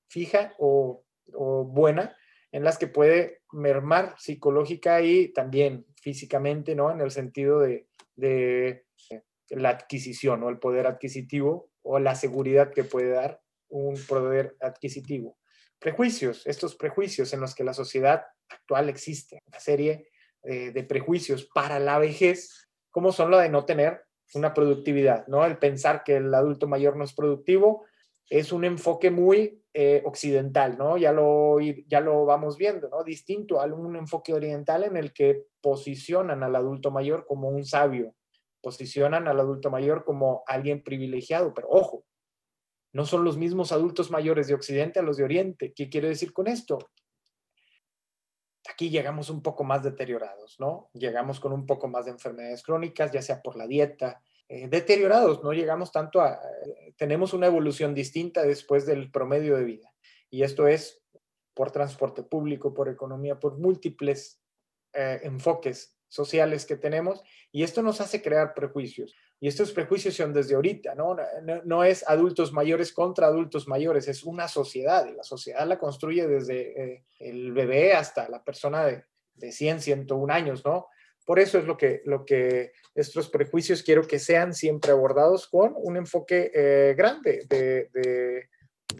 [0.09, 2.17] fija o, o buena
[2.51, 6.91] en las que puede mermar psicológica y también físicamente, ¿no?
[6.91, 7.89] En el sentido de,
[8.21, 8.85] eh,
[9.49, 13.41] la adquisición o el poder adquisitivo o la seguridad que puede dar
[13.71, 15.39] un poder adquisitivo.
[15.79, 20.09] Prejuicios, estos prejuicios en los que la sociedad actual existe, una serie
[20.43, 24.03] eh, de prejuicios para la vejez, como son la de no tener
[24.35, 25.45] una productividad, ¿no?
[25.47, 27.87] El pensar que el adulto mayor no es productivo
[28.31, 30.97] es un enfoque muy eh, occidental, ¿no?
[30.97, 33.03] Ya lo, ya lo vamos viendo, ¿no?
[33.05, 38.15] Distinto a un enfoque oriental en el que posicionan al adulto mayor como un sabio,
[38.63, 42.05] posicionan al adulto mayor como alguien privilegiado, pero ojo,
[42.93, 45.73] No son los mismos adultos mayores de Occidente a los de Oriente.
[45.75, 46.79] ¿Qué quiere decir con esto?
[48.71, 50.91] Aquí llegamos un poco más deteriorados, ¿no?
[50.95, 55.43] Llegamos con un poco más de enfermedades crónicas, ya sea por la dieta, eh, deteriorados,
[55.43, 59.93] no llegamos tanto a, eh, tenemos una evolución distinta después del promedio de vida.
[60.29, 61.03] Y esto es
[61.55, 64.43] por transporte público, por economía, por múltiples
[64.93, 67.23] eh, enfoques sociales que tenemos.
[67.53, 69.15] Y esto nos hace crear prejuicios.
[69.41, 71.17] Y estos prejuicios son desde ahorita, ¿no?
[71.65, 75.07] No, es adultos mayores contra adultos mayores, es una sociedad.
[75.07, 79.05] Y la sociedad la construye desde el bebé hasta la persona de,
[79.35, 80.87] de 100, 101 años, ¿no?
[81.25, 85.75] Por eso es lo que, lo que estos prejuicios quiero que sean siempre abordados con
[85.77, 88.49] un enfoque eh, grande de,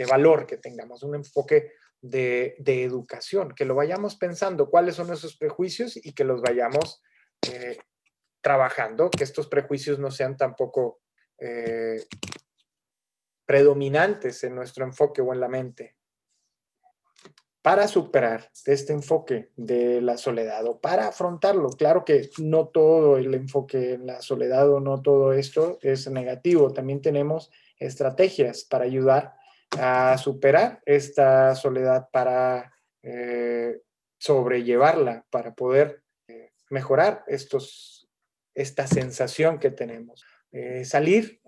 [0.09, 5.97] valor que tengamos, un enfoque de, educación, que lo vayamos pensando cuáles son esos prejuicios
[5.97, 7.03] y que los vayamos
[7.51, 7.79] eh,
[8.41, 11.01] trabajando, que estos prejuicios no sean tampoco
[11.39, 12.05] eh,
[13.47, 15.97] predominantes en nuestro enfoque o en la mente
[17.65, 21.71] para superar este enfoque de la soledad o para afrontarlo.
[21.71, 26.75] Claro que no todo el enfoque en la soledad o no todo esto es negativo.
[26.75, 29.33] También tenemos estrategias para ayudar
[29.79, 32.71] a superar esta soledad, para
[33.03, 33.81] eh,
[34.19, 38.11] sobrellevarla, para poder eh, mejorar estos,
[38.55, 40.23] esta sensación que tenemos.
[40.53, 41.41] Eh, salir,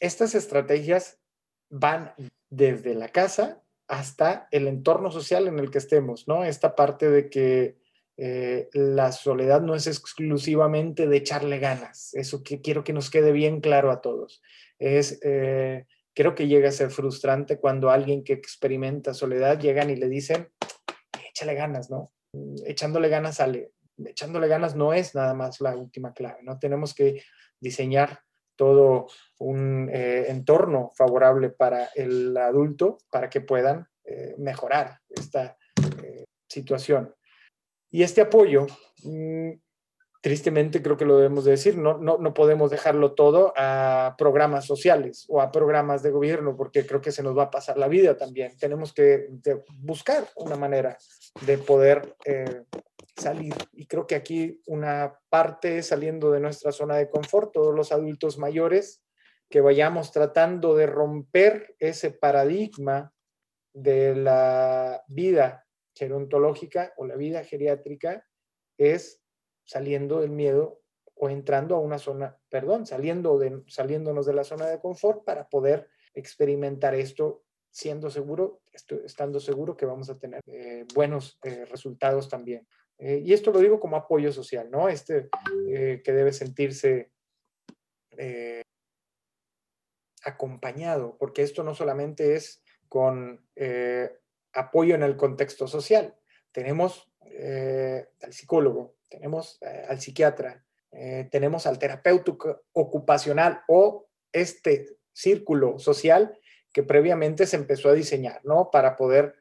[0.00, 1.18] estas estrategias
[1.68, 2.14] van
[2.48, 6.44] desde la casa hasta el entorno social en el que estemos, ¿no?
[6.44, 7.78] Esta parte de que
[8.18, 13.60] eh, la soledad no es exclusivamente de echarle ganas, eso quiero que nos quede bien
[13.60, 14.42] claro a todos.
[14.78, 19.96] Es, eh, creo que llega a ser frustrante cuando alguien que experimenta soledad llegan y
[19.96, 20.48] le dicen,
[21.30, 22.12] échale ganas, ¿no?
[22.66, 23.72] Echándole ganas sale.
[24.04, 26.58] Echándole ganas no es nada más la última clave, ¿no?
[26.58, 27.22] Tenemos que
[27.60, 28.20] diseñar
[28.58, 29.06] todo
[29.38, 35.56] un eh, entorno favorable para el adulto para que puedan eh, mejorar esta
[36.02, 37.14] eh, situación.
[37.90, 38.66] Y este apoyo,
[39.04, 39.52] mm,
[40.20, 44.66] tristemente creo que lo debemos de decir, no, no, no, podemos dejarlo todo a programas
[44.66, 47.86] sociales o a programas de gobierno, porque creo que se nos va a pasar la
[47.86, 48.58] vida también.
[48.58, 49.28] Tenemos que
[49.76, 50.98] buscar una manera
[51.46, 52.16] de poder
[53.18, 53.54] salir.
[53.72, 58.38] Y creo que aquí una parte saliendo de nuestra zona de confort, todos los adultos
[58.38, 59.02] mayores,
[59.48, 63.12] que vayamos tratando de romper ese paradigma
[63.72, 68.26] de la vida gerontológica o la vida geriátrica,
[68.76, 69.22] es
[69.64, 70.80] saliendo del miedo
[71.14, 75.48] o entrando a una zona, perdón, saliendo de, saliéndonos de la zona de confort para
[75.48, 78.60] poder experimentar esto siendo seguro,
[79.04, 82.66] estando seguro que vamos a tener eh, buenos eh, resultados también.
[82.98, 84.88] Eh, y esto lo digo como apoyo social, ¿no?
[84.88, 85.28] Este
[85.68, 87.12] eh, que debe sentirse
[88.16, 88.62] eh,
[90.24, 93.46] acompañado, porque esto no solamente es con
[94.52, 96.16] apoyo en el contexto social.
[96.52, 100.64] Tenemos al psicólogo, tenemos al psiquiatra,
[101.30, 102.32] tenemos al terapeuta
[102.72, 106.36] ocupacional o este círculo social
[106.72, 108.70] que previamente se empezó a diseñar, ¿no?
[108.70, 109.36] Para poder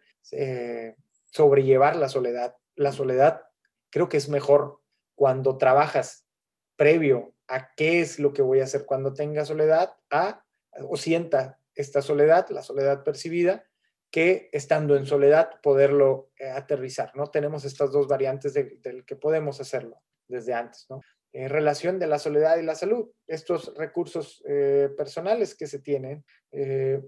[1.32, 2.56] sobrellevar la soledad.
[2.76, 3.47] La soledad
[3.90, 4.82] creo que es mejor
[5.16, 6.28] cuando trabajas
[6.76, 10.44] previo a qué es lo que voy a hacer cuando tenga soledad, a
[10.80, 13.66] o sienta esta soledad, la soledad percibida,
[14.12, 17.28] que estando en soledad poderlo eh, aterrizar, ¿no?
[17.28, 21.02] Tenemos estas dos variantes del que podemos hacerlo desde antes, ¿no?
[21.34, 26.26] En relación de la soledad y la salud, estos recursos eh, personales que se tienen,
[26.52, 27.02] eh,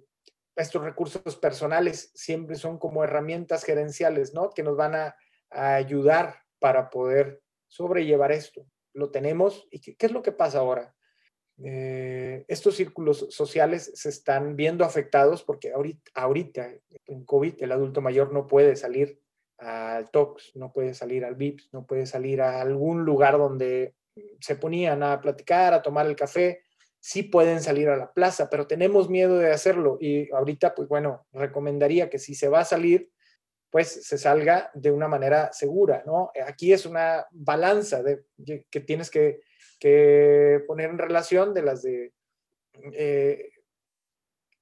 [0.55, 4.49] estos recursos personales siempre son como herramientas gerenciales, ¿no?
[4.49, 5.15] Que nos van a,
[5.49, 8.65] a ayudar para poder sobrellevar esto.
[8.93, 10.95] Lo tenemos y ¿qué, es lo que pasa ahora?
[11.61, 15.73] Eh, estos círculos sociales se están viendo afectados porque
[16.13, 16.71] ahorita,
[17.05, 19.19] en COVID el adulto mayor no puede salir
[19.57, 23.93] al TOX, no puede salir al VIPS, no puede salir a algún lugar donde
[24.39, 26.63] se ponían a platicar, a tomar el café.
[27.01, 31.27] Sí pueden salir a la plaza, pero tenemos miedo de hacerlo y ahorita, pues bueno,
[31.31, 33.09] recomendaría que si se va a salir,
[33.69, 36.31] pues se salga de una manera segura, ¿no?
[36.45, 38.23] Aquí es una balanza de,
[38.69, 39.41] que tienes que,
[40.67, 42.13] poner en relación de las de
[42.93, 43.49] eh,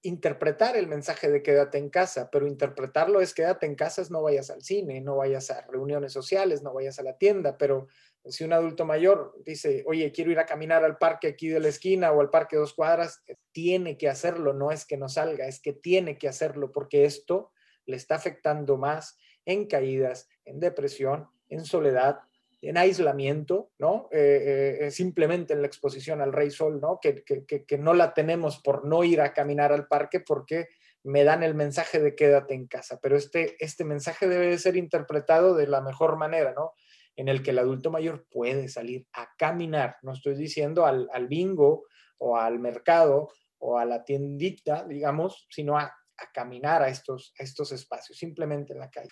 [0.04, 4.22] interpretar el mensaje de quédate en casa, pero interpretarlo es quédate en casa es no
[4.22, 7.88] vayas al cine, no vayas a reuniones sociales, no vayas a la tienda, pero
[8.26, 11.70] si un adulto mayor dice, oye, quiero ir a caminar al parque aquí de la
[11.70, 15.60] esquina o al parque dos cuadras, tiene que hacerlo, no es que no salga, es
[15.60, 17.52] que tiene que hacerlo porque esto
[17.88, 22.19] le está afectando más en caídas, en depresión, en soledad
[22.62, 24.10] en aislamiento, ¿no?
[24.12, 27.00] Eh, eh, simplemente en la exposición al rey sol, ¿no?
[27.02, 30.67] Que, que, no la tenemos por no ir a caminar al parque porque
[31.04, 34.76] me dan el mensaje de quédate en casa, pero este, este mensaje debe de ser
[34.76, 36.73] interpretado de la mejor manera, ¿no?
[37.15, 41.28] En el que el adulto mayor puede salir a caminar, no estoy diciendo al, al
[41.28, 41.86] bingo
[42.17, 47.71] o al mercado o a la tiendita, digamos, sino a, a caminar a estos, estos
[47.71, 49.10] espacios, simplemente en la calle.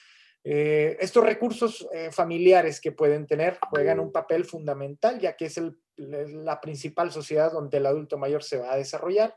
[0.47, 5.59] Eh, estos recursos eh, familiares que pueden tener juegan un papel fundamental, ya que es
[5.97, 9.35] la principal sociedad donde el adulto mayor se va a desarrollar.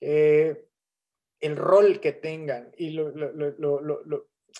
[0.00, 0.64] Eh,
[1.40, 2.98] el rol que tengan, y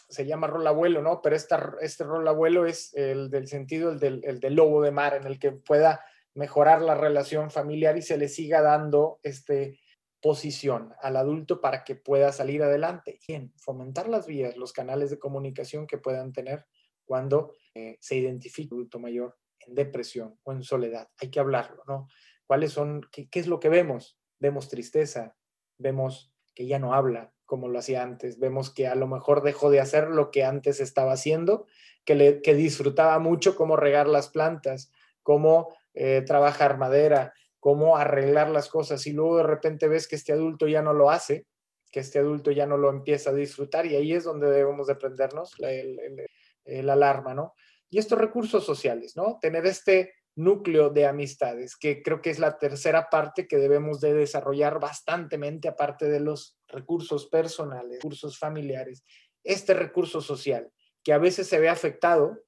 [0.09, 1.21] se llama rol abuelo, ¿no?
[1.21, 5.15] Pero este rol abuelo es el del sentido, el del, el del lobo de mar,
[5.15, 6.01] en el que pueda
[6.35, 9.81] mejorar la relación familiar y se le siga dando este,
[10.21, 13.19] posición al adulto para que pueda salir adelante.
[13.27, 16.67] Bien, fomentar las vías, los canales de comunicación que puedan tener
[17.05, 21.09] cuando eh, se identifica un adulto mayor en depresión o en soledad.
[21.21, 22.09] Hay que hablarlo, ¿no?
[22.47, 24.19] ¿Cuáles son, qué, es lo que vemos?
[24.39, 25.37] Vemos tristeza,
[25.79, 29.71] vemos que ya no habla como lo hacía antes, vemos que a lo mejor dejó
[29.71, 31.67] de hacer lo que antes estaba haciendo,
[32.05, 38.51] que, le, que disfrutaba mucho cómo regar las plantas, cómo eh, trabajar madera, cómo arreglar
[38.51, 41.47] las cosas y luego de repente ves que este adulto ya no lo hace,
[41.91, 44.97] que este adulto ya no lo empieza a disfrutar y ahí es donde debemos de
[44.97, 47.55] prendernos el, alarma, ¿no?
[47.91, 49.39] Y estos recursos sociales, ¿no?
[49.41, 54.15] Tener este núcleo de amistades, que creo que es la tercera parte que debemos de
[54.15, 59.05] desarrollar bastantemente, aparte de los recursos personales, recursos familiares,
[59.43, 60.71] este recurso social,
[61.03, 62.39] que a veces se ve afectado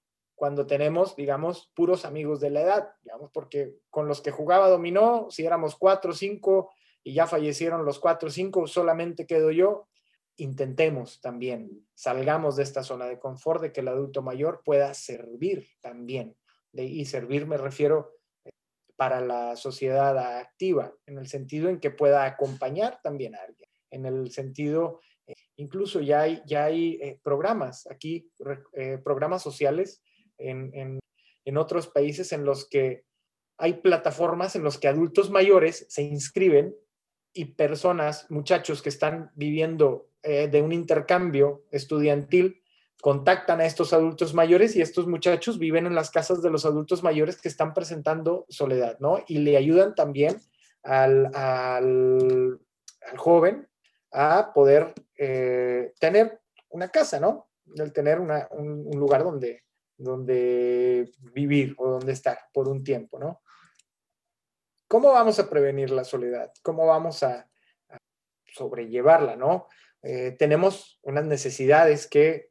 [0.40, 5.26] cuando tenemos, digamos, puros amigos de la edad, digamos, porque con los que jugaba dominó,
[5.28, 6.72] si éramos cuatro o cinco
[7.04, 9.86] y ya fallecieron los cuatro o cinco, solamente quedo yo,
[10.38, 15.68] intentemos también, salgamos de esta zona de confort, de que el adulto mayor pueda servir
[15.82, 16.34] también.
[16.72, 18.14] De, y servir me refiero
[18.46, 18.52] eh,
[18.96, 24.06] para la sociedad activa, en el sentido en que pueda acompañar también a alguien, en
[24.06, 27.86] el sentido, eh, incluso ya hay, ya hay eh, programas.
[27.90, 28.32] Aquí,
[29.04, 30.02] programas sociales
[30.40, 31.00] en,
[31.56, 33.04] otros países en los que
[33.58, 36.74] hay plataformas en los que adultos mayores se inscriben
[37.32, 42.62] y personas, muchachos que están viviendo eh, de un intercambio estudiantil,
[43.00, 47.02] contactan a estos adultos mayores y estos muchachos viven en las casas de los adultos
[47.02, 49.24] mayores que están presentando soledad, ¿no?
[49.26, 50.40] Y le ayudan también
[50.82, 52.58] al,
[53.16, 53.68] joven
[54.12, 57.48] a poder eh, tener una casa, ¿no?
[57.76, 59.64] El tener un lugar donde,
[60.00, 63.42] donde vivir o donde estar por un tiempo, ¿no?
[64.88, 66.52] ¿Cómo vamos a prevenir la soledad?
[66.62, 67.48] ¿Cómo vamos a,
[68.52, 69.68] sobrellevarla, ¿no?
[70.02, 72.50] Eh, tenemos unas necesidades que,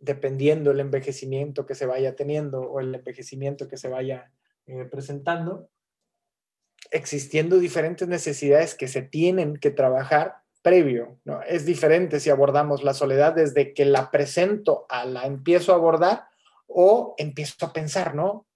[0.00, 4.30] dependiendo del envejecimiento que se vaya teniendo o el envejecimiento que se vaya
[4.66, 5.70] eh, presentando,
[6.90, 11.40] existiendo diferentes necesidades que se tienen que trabajar previo, ¿no?
[11.42, 16.29] Es diferente si abordamos la soledad desde que la presento a la empiezo a abordar
[16.72, 18.46] o empiezo a pensar, ¿no?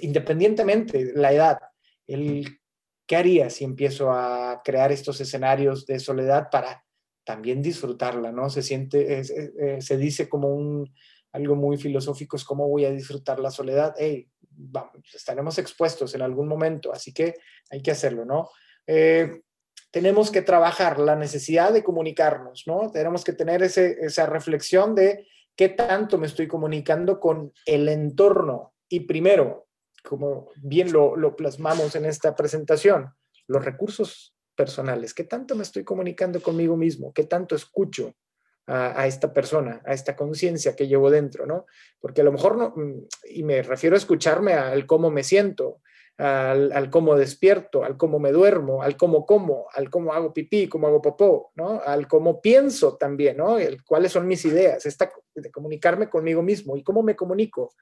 [0.00, 1.58] Independientemente de la edad,
[2.06, 2.60] el,
[3.06, 6.84] ¿qué haría si empiezo a crear estos escenarios de soledad para
[7.24, 8.50] también disfrutarla, ¿no?
[8.50, 10.92] Se siente, eh, se dice como un,
[11.32, 13.94] algo muy filosófico, es cómo voy a disfrutar la soledad.
[13.98, 17.34] Hey, vamos, estaremos expuestos en algún momento, así que
[17.70, 18.50] hay que hacerlo, ¿no?
[18.86, 19.42] Eh,
[19.90, 22.90] tenemos que trabajar la necesidad de comunicarnos, ¿no?
[22.90, 28.74] Tenemos que tener esa reflexión de qué tanto me estoy comunicando con el entorno.
[28.88, 29.68] Y primero,
[30.02, 33.10] como bien lo, plasmamos en esta presentación,
[33.46, 38.14] los recursos personales, qué tanto me estoy comunicando conmigo mismo, qué tanto escucho
[38.66, 41.66] a, esta persona, a esta conciencia que llevo dentro, ¿no?
[42.00, 42.74] Porque a lo mejor no,
[43.28, 45.82] y me refiero a escucharme al cómo me siento,
[46.16, 50.86] al, cómo despierto, al cómo me duermo, al cómo como, al cómo hago pipí, cómo
[50.86, 51.80] hago popó, ¿no?
[51.84, 53.58] Al cómo pienso también, ¿no?
[53.58, 56.76] El, cuáles son mis ideas, esta, de comunicarme conmigo mismo.
[56.76, 57.74] ¿Y cómo me comunico?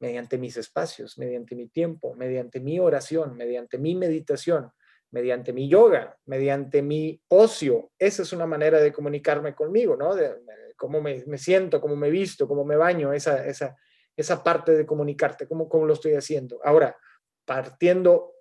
[0.00, 4.72] Mediante mis espacios, mediante mi tiempo, mediante mi oración, mediante mi meditación,
[5.12, 7.92] mediante mi yoga, mediante mi ocio.
[7.98, 10.16] Esa es una manera de comunicarme conmigo, ¿no?
[10.16, 10.34] De,
[10.76, 13.76] cómo me, siento, cómo me visto, cómo me baño, esa, esa,
[14.16, 16.58] esa parte de comunicarte, cómo, cómo lo estoy haciendo.
[16.64, 16.96] Ahora,
[17.44, 18.32] partiendo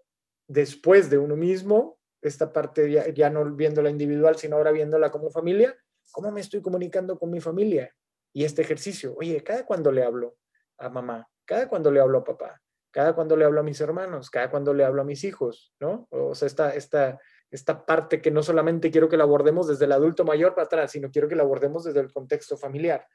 [0.48, 5.76] después de uno mismo, esta parte ya, no viéndola individual, sino ahora viéndola como familia,
[6.12, 7.94] ¿cómo me estoy comunicando con mi familia?
[8.34, 10.38] Y este ejercicio, oye, cada cuando le hablo
[10.78, 14.30] a mamá, cada cuando le hablo a papá, cada cuando le hablo a mis hermanos,
[14.30, 16.08] cada cuando le hablo a mis hijos, ¿no?
[16.12, 17.20] O sea, esta, esta,
[17.52, 20.92] esta parte que no solamente quiero que la abordemos desde el adulto mayor para atrás,
[20.92, 23.06] sino quiero que la abordemos desde el contexto familiar.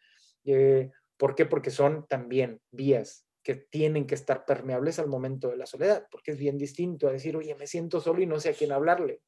[0.44, 1.46] Eh, ¿Por qué?
[1.46, 6.32] Porque son también vías que tienen que estar permeables al momento de la soledad, porque
[6.32, 9.22] es bien distinto a decir, oye, me siento solo y no sé a quién hablarle.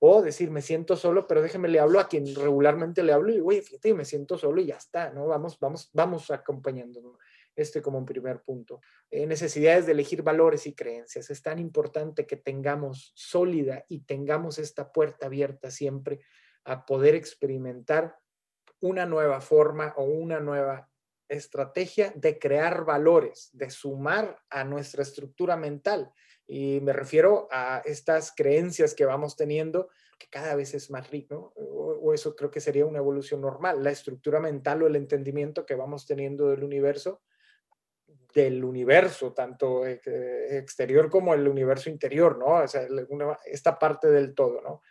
[0.00, 3.38] O decir, me siento solo, pero déjeme le hablo a quien regularmente le hablo y,
[3.38, 5.28] oye, fíjate, me siento solo y ya está, ¿no?
[5.28, 7.18] Vamos, vamos, vamos acompañando.
[7.54, 8.80] Este como un primer punto.
[9.12, 11.30] Eh, necesidades de elegir valores y creencias.
[11.30, 16.18] Es tan importante que tengamos sólida y tengamos esta puerta abierta siempre
[16.64, 18.16] a poder experimentar
[18.80, 20.90] una nueva forma o una nueva
[21.28, 26.12] estrategia de crear valores, de sumar a nuestra estructura mental.
[26.46, 31.52] Y me refiero a estas creencias que vamos teniendo, que cada vez es más rico,
[31.56, 35.74] o, eso creo que sería una evolución normal, la estructura mental o el entendimiento que
[35.74, 37.20] vamos teniendo del universo,
[38.32, 42.46] del universo, tanto exterior como el universo interior, ¿no?
[42.46, 42.64] O
[43.44, 44.82] esta parte del todo, ¿no?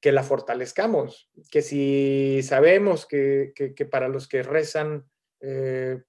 [0.00, 3.52] Que la fortalezcamos, que si sabemos que
[3.90, 5.04] para los que rezan,
[5.40, 6.02] eh,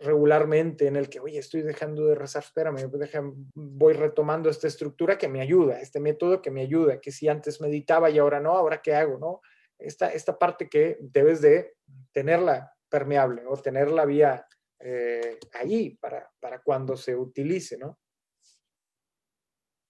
[0.00, 2.90] regularmente en el que, oye, estoy dejando de rezar, espérame,
[3.54, 7.60] voy retomando esta estructura que me ayuda, este método que me ayuda, que si antes
[7.60, 9.40] meditaba y ahora no, ahora qué hago, ¿no?
[9.78, 11.74] Esta, esta parte que debes de
[12.12, 14.46] tenerla permeable o tener la vía
[14.80, 17.98] eh, allí para, para cuando se utilice, ¿no?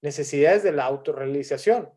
[0.03, 1.91] Necesidades de la autorrealización.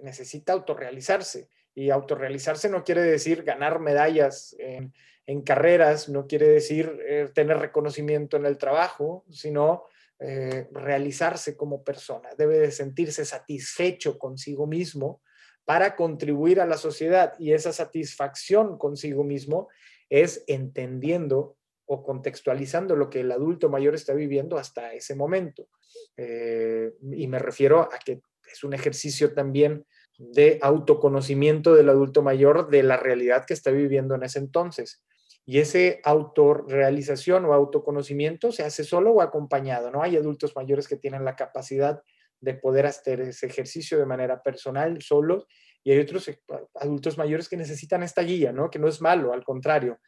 [0.00, 1.50] Necesita autorrealizarse.
[1.74, 4.92] Y autorrealizarse no quiere decir ganar medallas en,
[5.30, 9.84] en carreras no quiere decir eh, tener reconocimiento en el trabajo, sino
[10.18, 12.30] eh, realizarse como persona.
[12.36, 15.22] Debe de sentirse satisfecho consigo mismo
[15.64, 19.68] para contribuir a la sociedad y esa satisfacción consigo mismo
[20.08, 21.56] es entendiendo
[21.86, 25.68] o contextualizando lo que el adulto mayor está viviendo hasta ese momento.
[26.16, 28.20] Eh, y me refiero a que
[28.52, 29.86] es un ejercicio también
[30.18, 35.04] de autoconocimiento del adulto mayor de la realidad que está viviendo en ese entonces.
[35.46, 40.02] Y ese autorrealización o autoconocimiento se hace solo o acompañado, ¿no?
[40.02, 42.02] Hay adultos mayores que tienen la capacidad
[42.40, 45.46] de poder hacer ese ejercicio de manera personal, solos,
[45.82, 46.40] y hay otros eh,
[46.74, 48.70] adultos mayores que necesitan esta guía, ¿no?
[48.70, 49.98] Que no es malo, al contrario.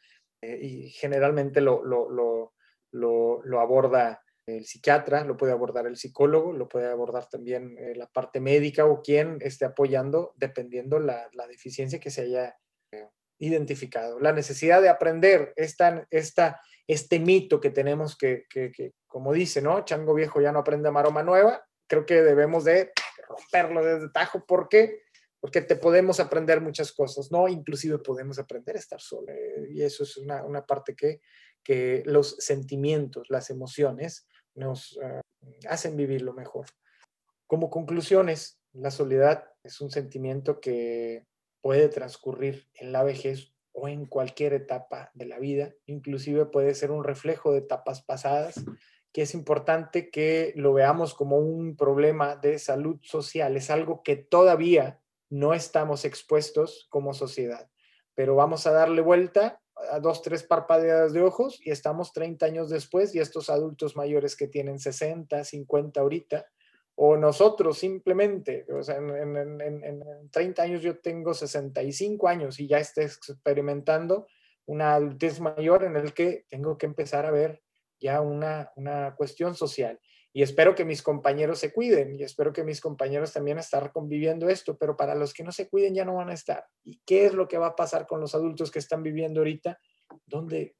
[0.41, 2.09] Eh, y generalmente lo, lo,
[2.91, 7.95] lo, lo, aborda el psiquiatra, lo puede abordar el psicólogo, lo puede abordar también eh,
[7.95, 12.57] la parte médica o quien esté apoyando, dependiendo la, la deficiencia que se haya
[13.43, 14.19] identificado.
[14.19, 16.07] La necesidad de aprender esta,
[16.87, 19.83] este mito que tenemos que, que, como dice, ¿no?
[19.83, 21.65] Chango viejo ya no aprende maroma nueva.
[21.87, 22.91] Creo que debemos de
[23.27, 24.45] romperlo desde tajo.
[24.45, 25.01] ¿Por qué?
[25.39, 27.47] Porque te podemos aprender muchas cosas, ¿no?
[27.47, 29.27] Inclusive podemos aprender a estar solo.
[29.29, 31.19] Eh, y eso es una, parte que,
[31.63, 35.21] que los sentimientos, las emociones nos uh,
[35.67, 36.67] hacen lo mejor.
[37.45, 41.25] Como conclusiones, la soledad es un sentimiento que
[41.63, 46.91] puede transcurrir en la vejez o en cualquier etapa de la vida, inclusive puede ser
[46.91, 48.65] un reflejo de etapas pasadas,
[49.13, 54.17] que es importante que lo veamos como un problema de salud social, es algo que
[54.17, 54.99] todavía
[55.29, 57.69] no estamos expuestos como sociedad,
[58.13, 62.69] pero vamos a darle vuelta a dos, tres parpadeadas de ojos y estamos 30 años
[62.69, 66.45] después y estos adultos mayores que tienen 60, 50 ahorita,
[66.95, 73.05] o nosotros simplemente, en, en, en, 30 años yo tengo 65 años y ya estoy
[73.05, 74.27] experimentando
[74.65, 77.61] una adultez mayor en el que tengo que empezar a ver
[77.99, 79.99] ya una, una cuestión social.
[80.35, 84.49] Y espero que mis compañeros se cuiden y espero que mis compañeros también estén conviviendo
[84.49, 86.65] esto, pero para los que no se cuiden ya no van a estar.
[86.83, 89.79] ¿Y qué es lo que va a pasar con los adultos que están viviendo ahorita?
[90.25, 90.75] ¿Dónde?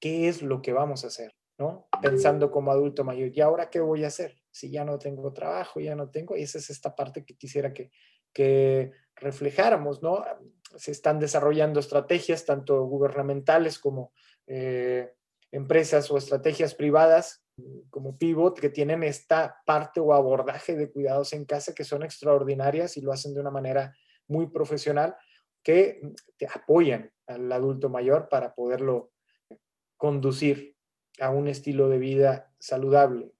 [0.00, 1.34] ¿Qué es lo que vamos a hacer?
[1.58, 1.88] ¿No?
[2.00, 3.30] Pensando como adulto mayor.
[3.32, 4.43] ¿Y ahora qué voy a hacer?
[4.54, 7.74] Si ya no tengo trabajo, ya no tengo, y esa es esta parte que quisiera
[7.74, 7.90] que,
[8.32, 10.24] que reflejáramos, ¿no?
[10.76, 14.12] Se están desarrollando estrategias tanto gubernamentales como
[14.46, 15.12] eh,
[15.50, 17.44] empresas o estrategias privadas
[17.90, 22.96] como Pivot que tienen esta parte o abordaje de cuidados en casa que son extraordinarias
[22.96, 23.92] y lo hacen de una manera
[24.28, 25.16] muy profesional
[25.64, 26.00] que
[26.36, 29.10] te apoyan al adulto mayor para poderlo
[29.96, 30.76] conducir
[31.18, 33.32] a un estilo de vida saludable,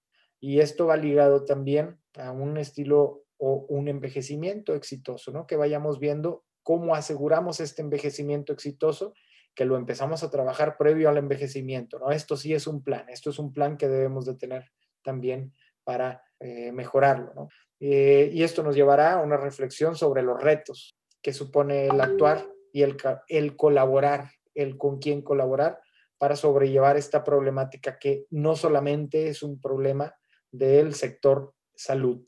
[0.44, 5.46] y esto va ligado también a un estilo o un envejecimiento exitoso, ¿no?
[5.46, 9.14] Que vayamos viendo cómo aseguramos este envejecimiento exitoso,
[9.54, 12.10] que lo empezamos a trabajar previo al envejecimiento, ¿no?
[12.10, 14.70] Esto sí es un plan, esto es un plan que debemos de tener
[15.02, 17.48] también para eh, mejorarlo, ¿no?
[17.80, 22.46] Eh, y esto nos llevará a una reflexión sobre los retos que supone el actuar
[22.70, 25.80] y el, el colaborar, el con quién colaborar
[26.18, 30.14] para sobrellevar esta problemática que no solamente es un problema
[30.56, 32.24] del sector salud.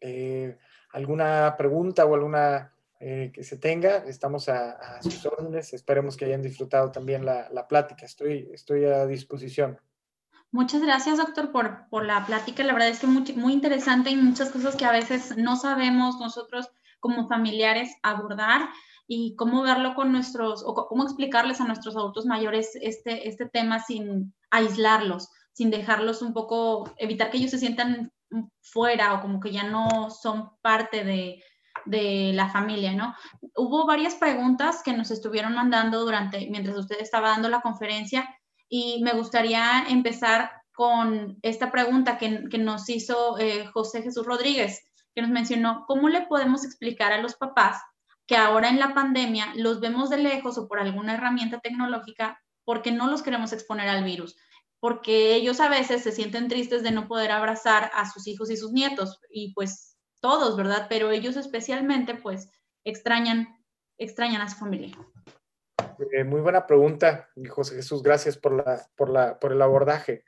[0.00, 0.56] Eh,
[0.92, 2.72] ¿Alguna pregunta o alguna
[3.04, 3.96] eh, que se tenga.
[4.06, 5.72] Estamos a, sus órdenes.
[5.72, 8.06] Esperemos que hayan disfrutado también la, la, plática.
[8.06, 9.80] Estoy, estoy a disposición.
[10.52, 12.62] Muchas gracias, doctor, por, por la plática.
[12.62, 16.20] La verdad es que muy, muy interesante y muchas cosas que a veces no sabemos
[16.20, 18.68] nosotros como familiares abordar
[19.08, 23.80] y cómo verlo con nuestros, o cómo explicarles a nuestros adultos mayores este, este tema
[23.80, 28.10] sin aislarlos, sin dejarlos un poco, evitar que ellos se sientan
[28.60, 31.42] fuera o como que ya no son parte de,
[31.84, 33.14] de la familia, ¿no?
[33.56, 38.28] Hubo varias preguntas que nos estuvieron mandando durante, mientras usted estaba dando la conferencia
[38.68, 44.80] y me gustaría empezar con esta pregunta que, que nos hizo eh, José Jesús Rodríguez,
[45.14, 47.82] que nos mencionó, ¿cómo le podemos explicar a los papás
[48.26, 52.92] que ahora en la pandemia los vemos de lejos o por alguna herramienta tecnológica porque
[52.92, 54.36] no los queremos exponer al virus?
[54.82, 58.56] Porque ellos a veces se sienten tristes de no poder abrazar a sus hijos y
[58.56, 60.88] sus nietos y pues todos, ¿verdad?
[60.88, 62.50] Pero ellos especialmente, pues,
[62.84, 63.46] extrañan,
[63.96, 64.90] extrañan a su familia.
[66.12, 68.02] Eh, muy buena pregunta, José Jesús.
[68.02, 70.24] Gracias por, la, por, la, por el abordaje.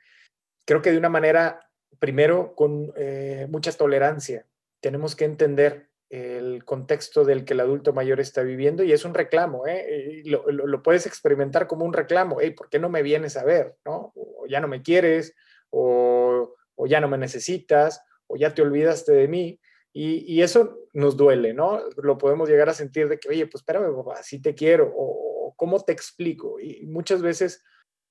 [0.65, 4.47] Creo que de una manera, primero, con eh, mucha tolerancia.
[4.79, 9.13] Tenemos que entender el contexto del que el adulto mayor está viviendo y es un
[9.13, 10.23] reclamo, ¿eh?
[10.25, 13.75] Lo, puedes experimentar como un reclamo, hey, ¿por qué no me vienes a ver?
[13.85, 14.13] ¿no?
[14.15, 15.35] O ya no me quieres,
[15.69, 19.59] o, o ya no me necesitas, o ya te olvidaste de mí.
[19.97, 21.79] Y, eso nos duele, ¿no?
[22.03, 25.53] Lo podemos llegar a sentir de que, oye, pues espérame, papá, sí te quiero, o,
[25.55, 26.59] cómo te explico.
[26.59, 27.63] Y muchas veces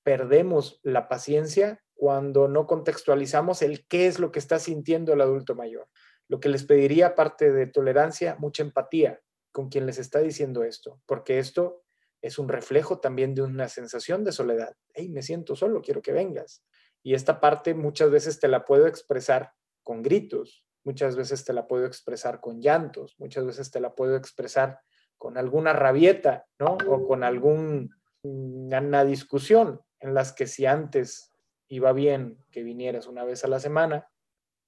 [0.03, 5.53] perdemos la paciencia cuando no contextualizamos el qué es lo que está sintiendo el adulto
[5.53, 5.87] mayor.
[6.27, 9.21] Lo que les pediría, aparte de tolerancia, mucha empatía
[9.51, 11.83] con quien les está diciendo esto, porque esto
[12.21, 14.75] es un reflejo también de una sensación de soledad.
[14.93, 16.63] Hey, me siento solo, quiero que vengas.
[17.03, 19.53] Y esta parte muchas veces te la puedo expresar
[19.83, 24.15] con gritos, muchas veces te la puedo expresar con llantos, muchas veces te la puedo
[24.15, 24.79] expresar
[25.17, 26.77] con alguna rabieta, ¿no?
[26.87, 31.31] O con alguna discusión en las que si antes
[31.67, 34.07] iba bien que vinieras una vez a la semana,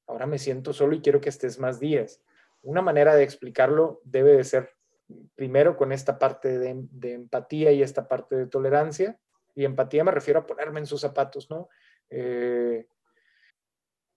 [0.08, 2.22] ahora me siento solo y quiero que estés más días.
[2.62, 4.72] Una manera de explicarlo debe de ser
[5.36, 9.20] primero con esta parte de, empatía y esta parte de tolerancia.
[9.56, 11.70] Y empatía me refiero a ponerme en sus zapatos, ¿no?
[12.10, 12.88] Eh,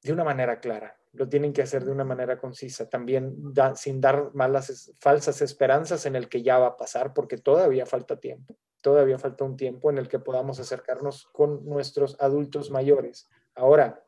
[0.03, 4.33] de una manera clara lo tienen que hacer de una manera concisa, también sin dar
[4.35, 9.19] malas, falsas esperanzas en el que ya va a pasar, porque todavía falta tiempo, todavía
[9.19, 13.29] falta un tiempo en el que podamos acercarnos con nuestros adultos mayores.
[13.55, 14.05] Ahora,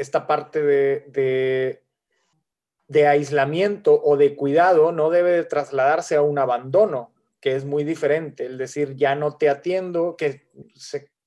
[0.00, 1.82] esta parte de,
[2.88, 8.46] de, aislamiento o de cuidado no debe trasladarse a un abandono, que es muy diferente,
[8.46, 10.48] el decir ya no te atiendo, que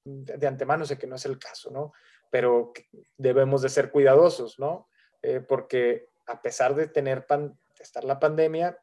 [0.05, 1.93] de antemano sé que no es el caso, ¿no?
[2.33, 2.73] pero
[3.15, 4.87] debemos de ser cuidadosos, ¿no?
[5.21, 7.27] Eh, porque a pesar de tener
[7.79, 8.81] estar la pandemia,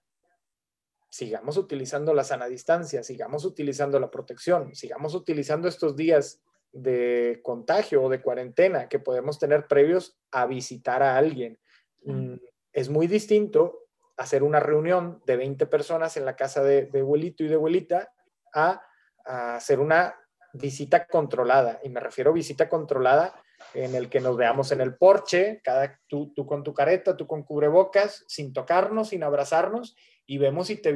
[1.09, 6.41] sigamos utilizando la sana distancia, sigamos utilizando la protección, sigamos utilizando estos días
[6.73, 11.59] de contagio o de cuarentena que podemos tener previos a visitar a alguien.
[12.05, 12.35] Mm,
[12.73, 17.49] es muy distinto hacer una reunión de 20 personas en la casa de, abuelito y
[17.49, 18.13] de abuelita
[18.55, 18.83] a
[19.25, 20.15] hacer una
[20.53, 23.41] visita controlada, y me refiero a visita controlada
[23.75, 27.27] en el que nos veamos en el porche, cada, tú, tú con tu careta, tú
[27.27, 29.97] con cubrebocas, sin tocarnos, sin abrazarnos,
[30.27, 30.93] y vemos y te,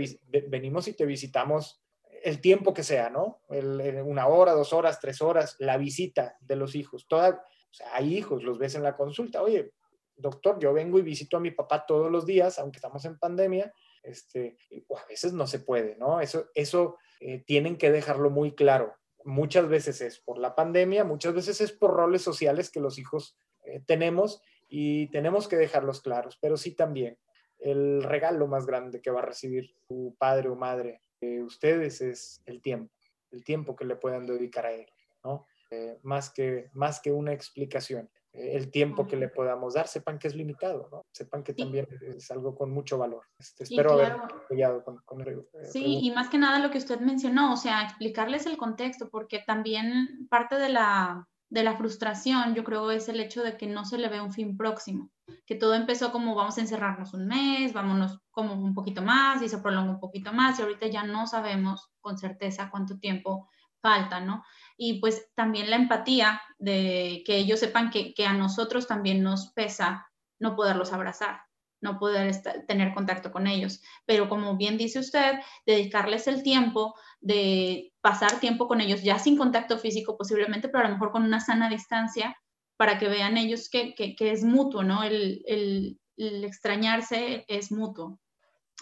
[0.48, 1.84] venimos y te visitamos
[2.24, 3.40] el tiempo que sea, ¿no?
[3.48, 7.06] una hora, dos horas, tres horas, la visita de los hijos.
[7.06, 9.72] Toda, o hay hijos, los ves en la consulta, oye,
[10.16, 13.72] doctor, yo vengo y visito a mi papá todos los días, aunque estamos en pandemia,
[14.02, 14.56] este,
[14.96, 16.20] a veces no se puede, ¿no?
[16.20, 18.94] Eso, eso eh, tienen que dejarlo muy claro
[19.24, 23.36] muchas veces es por la pandemia, muchas veces es por roles sociales que los hijos
[23.64, 27.18] eh, tenemos y tenemos que dejarlos claros, pero sí también
[27.58, 32.42] el regalo más grande que va a recibir su padre o madre de ustedes es
[32.46, 32.92] el tiempo,
[33.30, 34.86] el tiempo que le puedan dedicar a él,
[35.22, 35.46] ¿no?
[35.70, 40.26] Eh, más, que, más que una explicación el tiempo que le podamos dar, sepan que
[40.26, 41.06] es limitado, ¿no?
[41.12, 43.22] Sepan que también es algo con mucho valor.
[43.38, 46.78] Este, espero haber apoyado con, con el, eh, Sí, y más que nada lo que
[46.78, 52.57] usted mencionó, o sea, explicarles el contexto, porque también parte de la, de la frustración,
[52.57, 55.12] yo creo, es el hecho de que no se le ve un fin próximo,
[55.46, 59.48] que todo empezó como vamos a encerrarnos un mes, vámonos como un poquito más y
[59.48, 63.48] se prolonga un poquito más y ahorita ya no sabemos con certeza cuánto tiempo
[63.80, 64.42] falta, ¿no?
[64.76, 70.11] Y pues también la empatía de que ellos sepan que, a nosotros también nos pesa
[70.40, 71.42] no poderlos abrazar,
[71.80, 72.34] no poder
[72.66, 73.80] tener contacto con ellos.
[74.07, 75.34] Pero como bien dice usted,
[75.66, 80.88] dedicarles el tiempo de pasar tiempo con ellos, ya sin contacto físico posiblemente, pero a
[80.88, 82.36] lo mejor con una sana distancia,
[82.76, 85.02] para que vean ellos que, es mutuo, ¿no?
[85.02, 88.20] El, el, extrañarse es mutuo.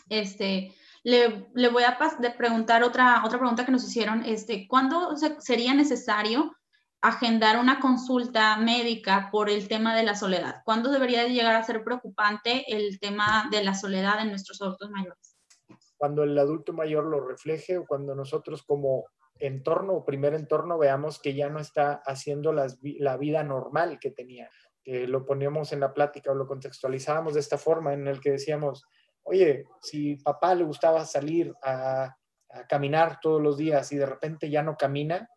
[0.08, 1.96] Este, Le, le voy a
[2.36, 4.24] preguntar otra, otra pregunta que nos hicieron.
[4.24, 6.56] Este, ¿Cuándo sería necesario
[7.00, 10.62] agendar una consulta médica por el tema de la soledad?
[10.64, 15.31] ¿Cuándo debería llegar a ser preocupante el tema de la soledad en nuestros adultos mayores?
[16.02, 19.06] Cuando el adulto mayor lo refleje o cuando nosotros como
[19.38, 24.50] entorno o primer entorno veamos que ya no está haciendo la vida normal que tenía.
[24.82, 28.32] Que lo poníamos en la plática o lo contextualizábamos de esta forma en el que
[28.32, 28.84] decíamos,
[29.22, 32.16] oye, si papá le gustaba salir a,
[32.68, 35.30] caminar todos los días y de repente ya no camina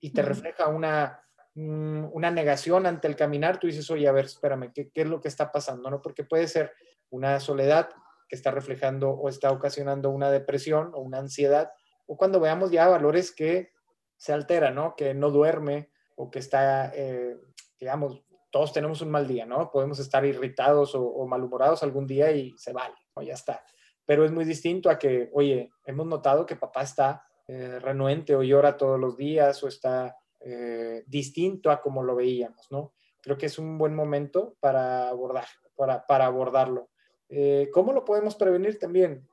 [0.00, 1.24] y te refleja una,
[1.54, 5.20] una negación ante el caminar, tú dices, oye, a ver, espérame, ¿qué, ¿qué, es lo
[5.20, 5.88] que está pasando?
[5.88, 6.02] ¿no?
[6.02, 6.72] Porque puede ser
[7.08, 7.88] una soledad
[8.32, 11.70] que está reflejando o está ocasionando una depresión o una ansiedad,
[12.06, 13.72] o cuando veamos ya valores que
[14.16, 14.96] se alteran, ¿no?
[14.96, 17.36] Que no duerme o que está, eh,
[17.78, 19.70] digamos, todos tenemos un mal día, ¿no?
[19.70, 23.62] Podemos estar irritados o, malhumorados algún día y se vale, o ya está.
[24.06, 28.42] Pero es muy distinto a que, oye, hemos notado que papá está eh, renuente o
[28.42, 32.94] llora todos los días o está eh, distinto a como lo veíamos, ¿no?
[33.20, 36.88] Creo que es un buen momento para abordar, para, para abordarlo.
[37.34, 39.26] Eh, ¿Cómo lo podemos prevenir también?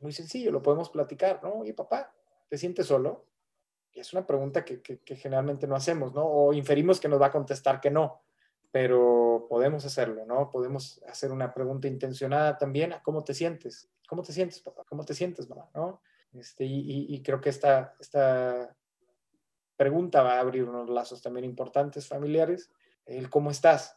[0.00, 1.54] Muy sencillo, lo podemos platicar, ¿no?
[1.54, 2.14] Oye, papá,
[2.48, 3.26] ¿te sientes solo?
[3.92, 6.24] Y es una pregunta que, generalmente no hacemos, ¿no?
[6.24, 8.22] O inferimos que nos va a contestar que no
[8.70, 10.50] pero podemos hacerlo, ¿no?
[10.50, 15.14] Podemos hacer una pregunta intencionada también cómo te sientes, cómo te sientes, papá, cómo te
[15.14, 16.02] sientes, mamá, ¿no?
[16.34, 18.76] Este, y, creo que esta, esta
[19.76, 22.70] pregunta va a abrir unos lazos también importantes familiares,
[23.06, 23.96] el cómo estás,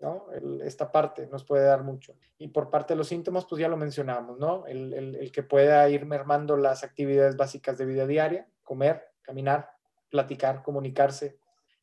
[0.00, 0.26] ¿no?
[0.62, 2.14] esta parte nos puede dar mucho.
[2.38, 4.66] Y por parte de los síntomas, pues ya lo mencionamos, ¿no?
[4.66, 9.70] El, el, el que pueda ir mermando las actividades básicas de vida diaria, comer, caminar,
[10.10, 11.38] platicar, comunicarse,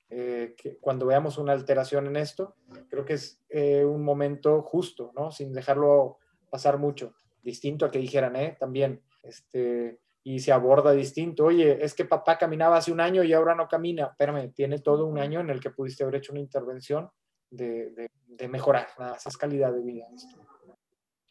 [0.09, 2.55] eh, que cuando veamos una alteración en esto,
[2.87, 5.31] creo que es eh, un momento justo, ¿no?
[5.31, 6.19] Sin dejarlo
[6.51, 7.15] pasar mucho.
[7.41, 8.55] Distinto a que dijeran, ¿eh?
[8.59, 11.45] También, este, y se aborda distinto.
[11.45, 14.05] Oye, es que papá caminaba hace un año y ahora no camina.
[14.11, 17.09] Espérame, tiene todo un año en el que pudiste haber hecho una intervención
[17.55, 20.05] de, de, mejorar nada más, calidad de vida.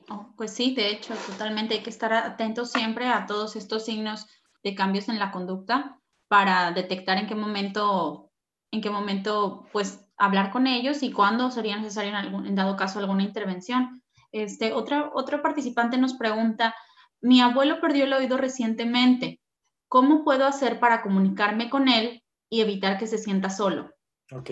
[0.08, 4.26] Oh, pues sí, de hecho, totalmente hay que estar atentos siempre a todos estos signos
[4.62, 5.98] de cambios en la conducta
[6.28, 8.32] para detectar en qué momento
[8.72, 12.76] en qué momento, pues, hablar con ellos y cuándo sería necesario en, algún, en dado
[12.76, 14.02] caso alguna intervención.
[14.32, 16.74] Este, otra, otro participante nos pregunta,
[17.20, 19.40] mi abuelo perdió el oído recientemente,
[19.88, 23.90] ¿cómo puedo hacer para comunicarme con él y evitar que se sienta solo?
[24.32, 24.50] Ok,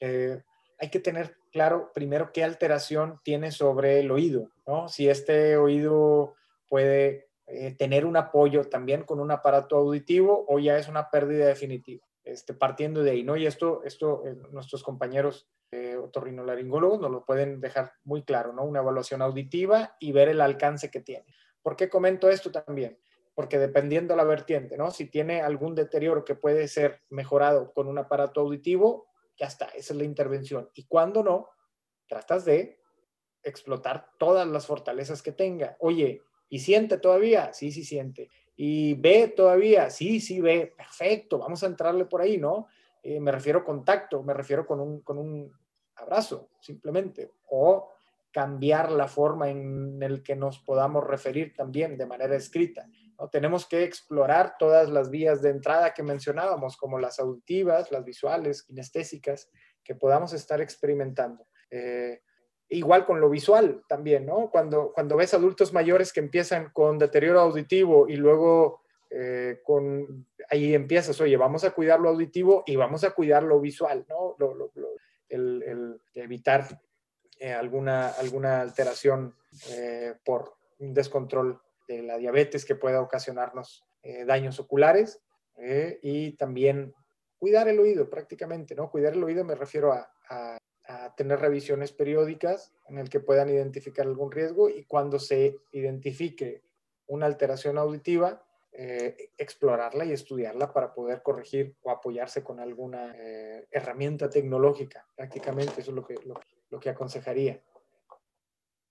[0.00, 0.42] eh,
[0.78, 4.88] hay que tener claro primero qué alteración tiene sobre el oído, ¿no?
[4.88, 6.34] Si este oído
[6.68, 11.46] puede eh, tener un apoyo también con un aparato auditivo o ya es una pérdida
[11.46, 12.08] definitiva.
[12.28, 13.38] Este, partiendo de ahí, ¿no?
[13.38, 18.64] Y esto, esto eh, nuestros compañeros eh, otorrinolaringólogos nos lo pueden dejar muy claro, ¿no?
[18.64, 21.24] Una evaluación auditiva y ver el alcance que tiene.
[21.62, 22.98] ¿Por qué comento esto también?
[23.34, 24.90] Porque dependiendo la vertiente, ¿no?
[24.90, 29.07] Si tiene algún deterioro que puede ser mejorado con un aparato auditivo,
[29.38, 30.68] ya está, esa es la intervención.
[30.74, 31.48] Y cuando no,
[32.06, 32.80] tratas de
[33.42, 35.76] explotar todas las fortalezas que tenga.
[35.80, 37.52] Oye, ¿y siente todavía?
[37.52, 38.28] Sí, sí siente.
[38.56, 39.90] ¿Y ve todavía?
[39.90, 40.74] Sí, sí ve.
[40.76, 42.66] Perfecto, vamos a entrarle por ahí, ¿no?
[43.02, 45.52] Eh, me refiero a contacto, me refiero con un, con un
[45.94, 47.32] abrazo, simplemente.
[47.50, 47.92] O
[48.32, 52.88] cambiar la forma en el que nos podamos referir también de manera escrita.
[53.18, 53.28] ¿No?
[53.28, 58.62] Tenemos que explorar todas las vías de entrada que mencionábamos, como las auditivas, las visuales,
[58.62, 59.50] kinestésicas,
[59.82, 61.46] que podamos estar experimentando.
[61.70, 62.20] Eh,
[62.70, 64.50] igual con lo visual también, ¿no?
[64.50, 70.74] Cuando, cuando ves adultos mayores que empiezan con deterioro auditivo y luego eh, con, ahí
[70.74, 74.36] empiezas, oye, vamos a cuidar lo auditivo y vamos a cuidar lo visual, ¿no?
[75.28, 76.66] el, evitar
[77.38, 79.34] eh, alguna, alguna alteración
[79.70, 83.84] eh, por descontrol de la diabetes que pueda ocasionarnos
[84.26, 85.20] daños oculares
[86.02, 86.94] y también
[87.36, 88.90] cuidar el oído prácticamente, ¿no?
[88.90, 90.58] Cuidar el oído me refiero a
[91.16, 96.62] tener revisiones periódicas en el que puedan identificar algún riesgo y cuando se identifique
[97.06, 103.66] una alteración auditiva, eh, explorarla y estudiarla para poder corregir o apoyarse con alguna eh,
[103.70, 105.06] herramienta tecnológica.
[105.16, 106.14] Prácticamente eso es lo que,
[106.70, 107.60] lo, que aconsejaría.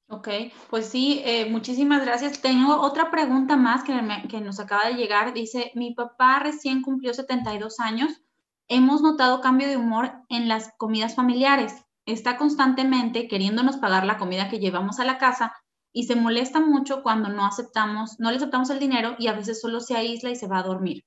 [0.10, 0.30] Ok,
[0.70, 2.42] pues sí, eh, muchísimas gracias.
[2.42, 3.94] Tengo otra pregunta más que,
[4.30, 5.34] que nos acaba de llegar.
[5.34, 8.22] Dice, mi papá recién cumplió 72 años.
[8.70, 14.50] Hemos notado cambio de humor en las comidas familiares está constantemente queriéndonos pagar la comida
[14.50, 15.54] que llevamos a la casa
[15.94, 19.62] y se molesta mucho cuando no aceptamos, no le aceptamos el dinero y a veces
[19.62, 21.04] solo se aísla y se va a dormir.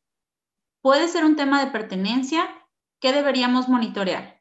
[0.83, 2.49] Puede ser un tema de pertenencia
[3.01, 4.40] que deberíamos monitorear.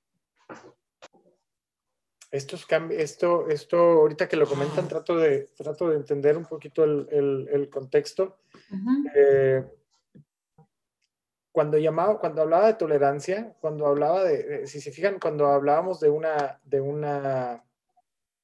[2.32, 6.84] Estos cambios, esto, esto, ahorita que lo comentan, trato de, trato de entender un poquito
[6.84, 8.38] el, el, contexto.
[9.16, 9.64] Eh,
[11.52, 16.10] cuando llamaba, cuando hablaba de tolerancia, cuando hablaba de, si se fijan, cuando hablábamos de
[16.10, 17.64] una, de una,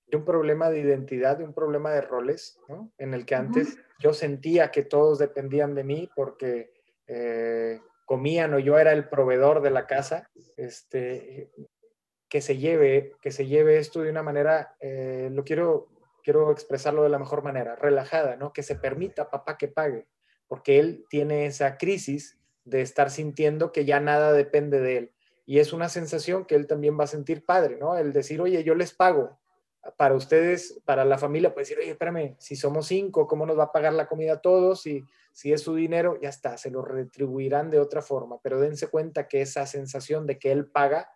[0.07, 2.91] de un problema de identidad, de un problema de roles, ¿no?
[2.97, 6.73] En el que antes yo sentía que todos dependían de mí porque
[7.07, 11.51] eh, comían o yo era el proveedor de la casa, este,
[12.29, 15.87] que se lleve, que se lleve esto de una manera, eh, lo quiero,
[16.23, 18.53] quiero expresarlo de la mejor manera, relajada, ¿no?
[18.53, 20.07] Que se permita papá que pague,
[20.47, 25.11] porque él tiene esa crisis de estar sintiendo que ya nada depende de él.
[25.45, 27.95] Y es una sensación que él también va a sentir padre, ¿no?
[27.95, 29.37] El decir, oye, yo les pago.
[29.97, 33.65] Para ustedes, para la familia, puede decir, oye, espérame, si somos cinco, ¿cómo nos va
[33.65, 34.87] a pagar la comida a todos?
[34.87, 38.39] Y si es su dinero, ya está, se lo retribuirán de otra forma.
[38.41, 41.09] Pero dense cuenta que esa sensación de que él paga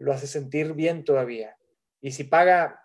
[0.00, 1.56] lo hace sentir bien todavía.
[2.00, 2.82] Y si paga,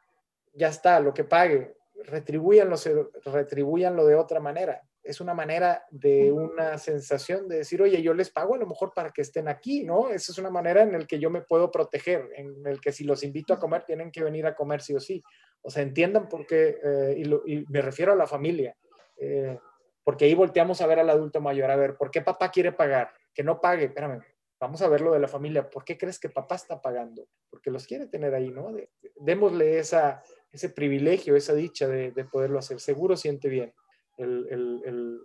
[0.54, 2.76] ya está, lo que pague, retribuyanlo,
[3.24, 4.82] retribuyanlo de otra manera.
[5.02, 8.92] Es una manera de una sensación de decir, oye, yo les pago a lo mejor
[8.94, 10.10] para que estén aquí, ¿no?
[10.10, 13.06] Esa es una manera en la que yo me puedo proteger, en el que si
[13.06, 15.24] los invito a comer, tienen que venir a comer sí o sí.
[15.62, 18.76] O sea, entiendan por qué, eh, y, me refiero a la familia,
[19.18, 19.58] eh,
[20.04, 23.12] porque ahí volteamos a ver al adulto mayor, a ver, ¿por qué papá quiere pagar?
[23.34, 24.22] Que no pague, espérame,
[24.60, 25.70] Vamos a ver lo de la familia.
[25.70, 27.28] ¿Por qué crees que papá está pagando?
[27.50, 28.74] Porque los quiere tener ahí, ¿no?
[29.18, 32.80] démosle esa, ese privilegio, esa dicha de, poderlo hacer.
[32.80, 33.74] Seguro siente bien
[34.18, 35.22] el, el,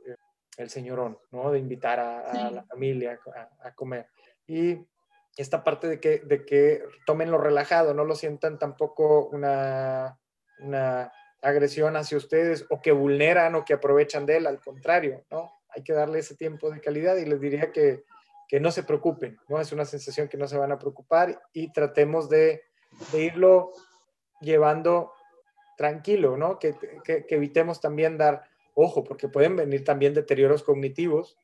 [0.57, 1.51] el, señorón, ¿no?
[1.53, 3.19] De invitar a, la familia
[3.63, 4.09] a, comer.
[4.47, 4.79] Y
[5.37, 10.19] esta parte de que, de que tomen lo relajado, no lo sientan tampoco una,
[10.59, 15.53] una agresión hacia ustedes o que vulneran o que aprovechan de él, al contrario, ¿no?
[15.69, 18.03] Hay que darle ese tiempo de calidad y les diría que
[18.51, 19.61] que no se preocupen, ¿no?
[19.61, 22.65] Es una sensación que no se van a preocupar y tratemos de,
[23.13, 23.71] irlo
[24.41, 25.13] llevando
[25.77, 26.59] tranquilo, ¿no?
[26.59, 26.75] Que,
[27.29, 28.43] evitemos también dar
[28.75, 31.39] ojo, porque pueden venir también deterioros cognitivos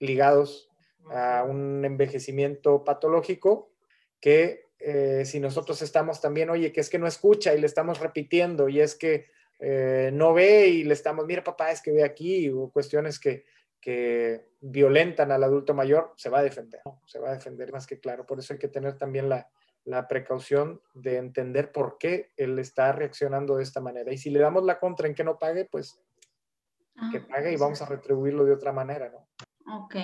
[0.00, 0.68] ligados
[1.10, 3.70] a un envejecimiento patológico
[4.20, 8.00] que eh, si nosotros estamos también, oye, que es que no escucha y le estamos
[8.00, 12.04] repitiendo y es que eh, no ve y le estamos, mira papá, es que ve
[12.04, 13.46] aquí, o cuestiones que,
[13.80, 18.00] que violentan al adulto mayor, se va a defender, se va a defender más que
[18.00, 18.26] claro.
[18.26, 19.48] Por eso hay que tener también la,
[20.06, 24.12] precaución de entender por qué él está reaccionando de esta manera.
[24.12, 25.98] Y si le damos la contra en que no pague, pues
[27.10, 29.26] que ah, pague y vamos a retribuirlo de otra manera, ¿no?
[29.78, 29.96] Ok.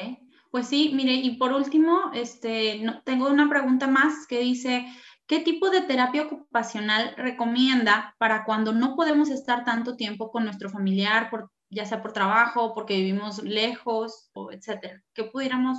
[0.50, 4.86] Pues sí, mire, y por último, este, no, tengo una pregunta más que dice,
[5.26, 10.70] ¿qué tipo de terapia ocupacional recomienda para cuando no podemos estar tanto tiempo con nuestro
[10.70, 15.02] familiar por ya sea por trabajo, porque vivimos lejos, o etcétera.
[15.14, 15.78] ¿Qué pudiéramos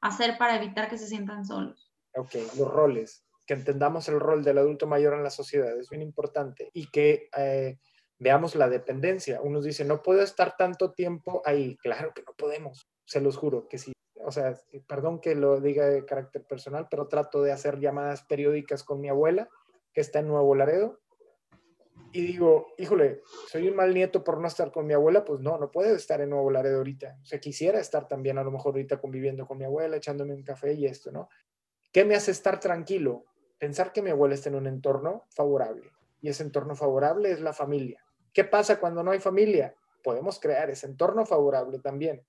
[0.00, 1.92] hacer para evitar que se sientan solos?
[2.14, 6.02] Ok, los roles, que entendamos el rol del adulto mayor en la sociedad, es bien
[6.02, 7.78] importante, y que eh,
[8.18, 9.40] veamos la dependencia.
[9.42, 11.76] Uno dice, no puedo estar tanto tiempo ahí.
[11.78, 13.92] Claro que no podemos, se los juro que sí.
[14.24, 14.56] O sea,
[14.86, 19.08] perdón que lo diga de carácter personal, pero trato de hacer llamadas periódicas con mi
[19.08, 19.48] abuela,
[19.92, 21.00] que está en Nuevo Laredo,
[22.12, 25.56] y digo, híjole, soy un mal nieto por no estar con mi abuela, pues no,
[25.56, 27.18] no puedo estar en Nuevo Laredo ahorita.
[27.22, 30.42] O sea, quisiera estar también a lo mejor ahorita conviviendo con mi abuela, echándome un
[30.42, 31.30] café y esto, ¿no?
[31.90, 33.24] ¿Qué me hace estar tranquilo?
[33.58, 35.90] Pensar que mi abuela está en un entorno favorable.
[36.20, 38.04] Y ese entorno favorable es la familia.
[38.34, 39.74] ¿Qué pasa cuando no hay familia?
[40.02, 42.26] Podemos crear ese entorno favorable también.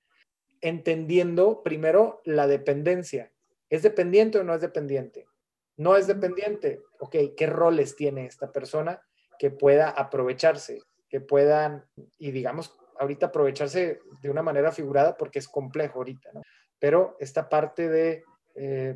[0.62, 3.34] Entendiendo primero la dependencia.
[3.70, 5.28] ¿Es dependiente o no es dependiente?
[5.76, 6.82] No es dependiente.
[7.00, 9.02] Ok, ¿qué roles tiene esta persona?
[9.40, 11.86] Que pueda aprovecharse, que puedan,
[12.18, 16.42] y digamos, ahorita aprovecharse de una manera figurada porque es complejo ahorita, ¿no?
[16.80, 18.24] Pero esta parte de
[18.56, 18.94] eh,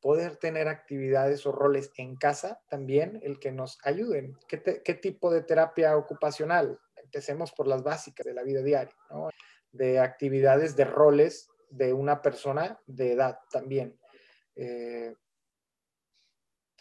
[0.00, 4.36] poder tener actividades o roles en casa también, el que nos ayuden.
[4.48, 6.78] ¿Qué, ¿Qué, tipo de terapia ocupacional?
[7.02, 9.30] Empecemos por las básicas de la vida diaria, ¿no?
[9.72, 13.98] De actividades, de roles de una persona de edad también.
[14.56, 15.14] Eh,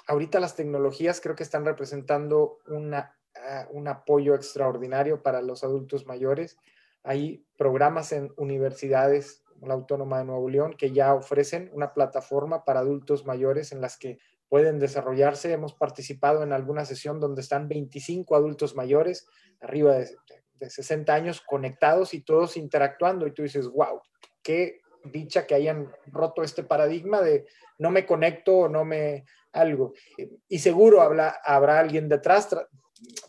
[0.07, 6.57] ahorita las tecnologías creo que están representando ah, un apoyo extraordinario para los adultos mayores.
[7.03, 12.81] Hay programas en universidades, la Autónoma de Nuevo León, que ya ofrecen una plataforma para
[12.81, 15.51] adultos mayores en las que pueden desarrollarse.
[15.51, 19.27] Hemos participado en alguna sesión donde están 25 adultos mayores,
[19.61, 20.15] arriba de,
[20.59, 23.25] de 60 años, conectados y todos interactuando.
[23.25, 24.01] Y tú dices, wow,
[24.43, 27.45] qué dicha que hayan roto este paradigma de
[27.77, 29.93] no me conecto o no me algo.
[30.47, 32.49] Y seguro habrá, habrá alguien detrás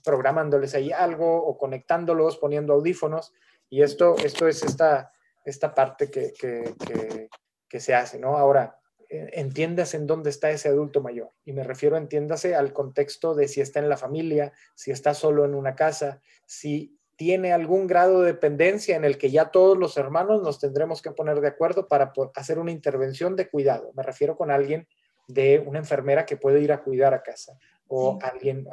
[0.04, 3.32] programándoles ahí algo o conectándolos, poniendo audífonos.
[3.68, 5.12] Y esto, esto es esta,
[5.44, 7.28] esta parte que, que,
[7.68, 8.38] que, se hace, ¿no?
[8.38, 11.32] Ahora, eh, entiendas en dónde está ese adulto mayor.
[11.44, 15.44] Y me refiero, entiéndase al contexto de si está en la familia, si está solo
[15.44, 19.96] en una casa, si tiene algún grado de dependencia en el que ya todos los
[19.96, 23.92] hermanos nos tendremos que poner de acuerdo para hacer una intervención de cuidado.
[23.94, 24.88] Me refiero con alguien
[25.28, 28.66] de una enfermera que puede ir a cuidar a casa o alguien,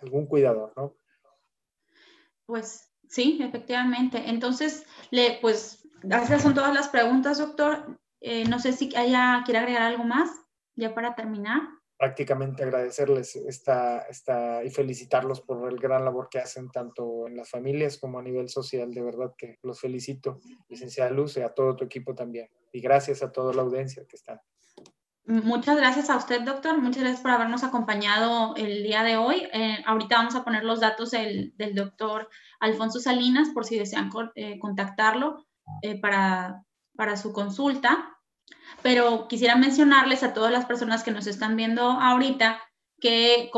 [0.00, 0.96] algún cuidador, ¿no?
[2.46, 4.22] Pues sí, efectivamente.
[4.26, 7.98] Entonces, le, pues, esas son todas las preguntas, doctor.
[8.20, 10.30] Eh, no sé si haya, quiere agregar algo más,
[10.74, 11.60] ya para terminar.
[12.02, 17.48] Prácticamente agradecerles esta, esta, y felicitarlos por el gran labor que hacen tanto en las
[17.48, 18.92] familias como a nivel social.
[18.92, 22.50] De verdad que los felicito, licenciada Luz, y a todo tu equipo también.
[22.72, 24.42] Y gracias a toda la audiencia que está.
[25.26, 26.76] Muchas gracias a usted, doctor.
[26.76, 29.48] Muchas gracias por habernos acompañado el día de hoy.
[29.52, 32.28] Eh, ahorita vamos a poner los datos del, del, doctor
[32.58, 35.46] Alfonso Salinas por si desean eh, contactarlo
[35.82, 36.64] eh, para,
[36.96, 38.18] para su consulta.
[38.82, 42.60] Pero quisiera mencionarles a todas las personas que nos están viendo ahorita
[43.00, 43.50] que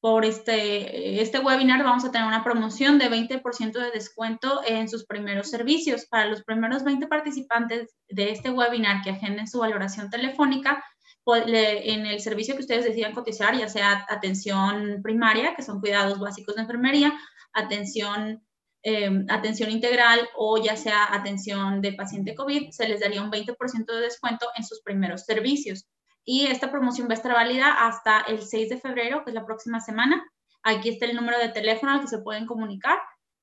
[0.00, 5.06] por este, este webinar vamos a tener una promoción de 20% de descuento en sus
[5.06, 6.06] primeros servicios.
[6.06, 10.82] Para los primeros 20 participantes de este webinar que agenden su valoración telefónica,
[11.24, 16.56] en el servicio que ustedes decidan cotizar, ya sea atención primaria, que son cuidados básicos
[16.56, 17.12] de enfermería,
[17.52, 18.42] atención,
[18.82, 23.92] em, atención integral o ya sea atención de paciente COVID, se les daría un 20%
[23.92, 25.86] de descuento en sus primeros servicios.
[26.24, 29.44] Y esta promoción va a estar válida hasta el 6 de febrero, que es la
[29.46, 30.24] próxima semana.
[30.62, 32.98] Aquí está el número de teléfono al que se pueden comunicar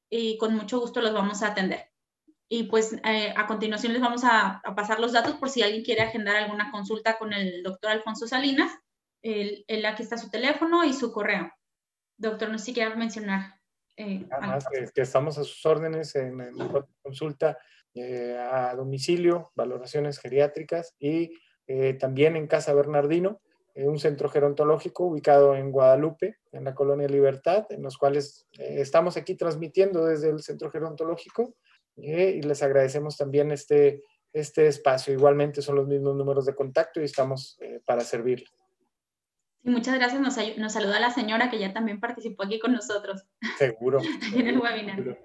[0.10, 1.90] y con mucho gusto los vamos a atender.
[2.52, 6.02] Y pues eh, a continuación les vamos a, pasar los datos por si alguien quiere
[6.02, 8.72] agendar alguna consulta con el doctor Alfonso Salinas.
[9.22, 11.52] El, aquí está su teléfono y su correo.
[12.18, 13.59] Doctor, no sé si quiere mencionar.
[14.00, 16.38] Eh, Además, que, estamos a sus órdenes en,
[17.02, 17.58] consulta
[17.94, 21.32] eh, a domicilio, valoraciones geriátricas y
[21.68, 23.42] eh, también en Casa Bernardino,
[23.76, 29.36] un centro gerontológico ubicado en Guadalupe, en la colonia Libertad, en los cuales estamos aquí
[29.36, 31.56] transmitiendo desde el centro gerontológico
[32.04, 32.36] ¿eh?
[32.38, 35.14] y les agradecemos también este, este espacio.
[35.14, 38.44] Igualmente son los mismos números de contacto y estamos eh, para servir
[39.64, 40.22] muchas gracias.
[40.22, 43.26] Nos, saluda la señora que ya también participó aquí con nosotros.
[43.58, 44.00] Seguro.
[44.36, 45.20] en el webinar.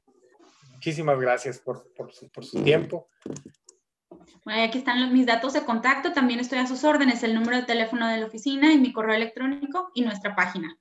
[0.72, 1.82] Muchísimas gracias por,
[2.12, 3.08] su, tiempo.
[4.46, 6.12] Aquí están mis datos de contacto.
[6.12, 9.14] También estoy a sus órdenes, el número de teléfono de la oficina y mi correo
[9.14, 10.78] electrónico y nuestra página.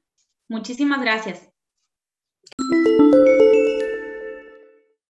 [0.50, 1.50] Muchísimas gracias.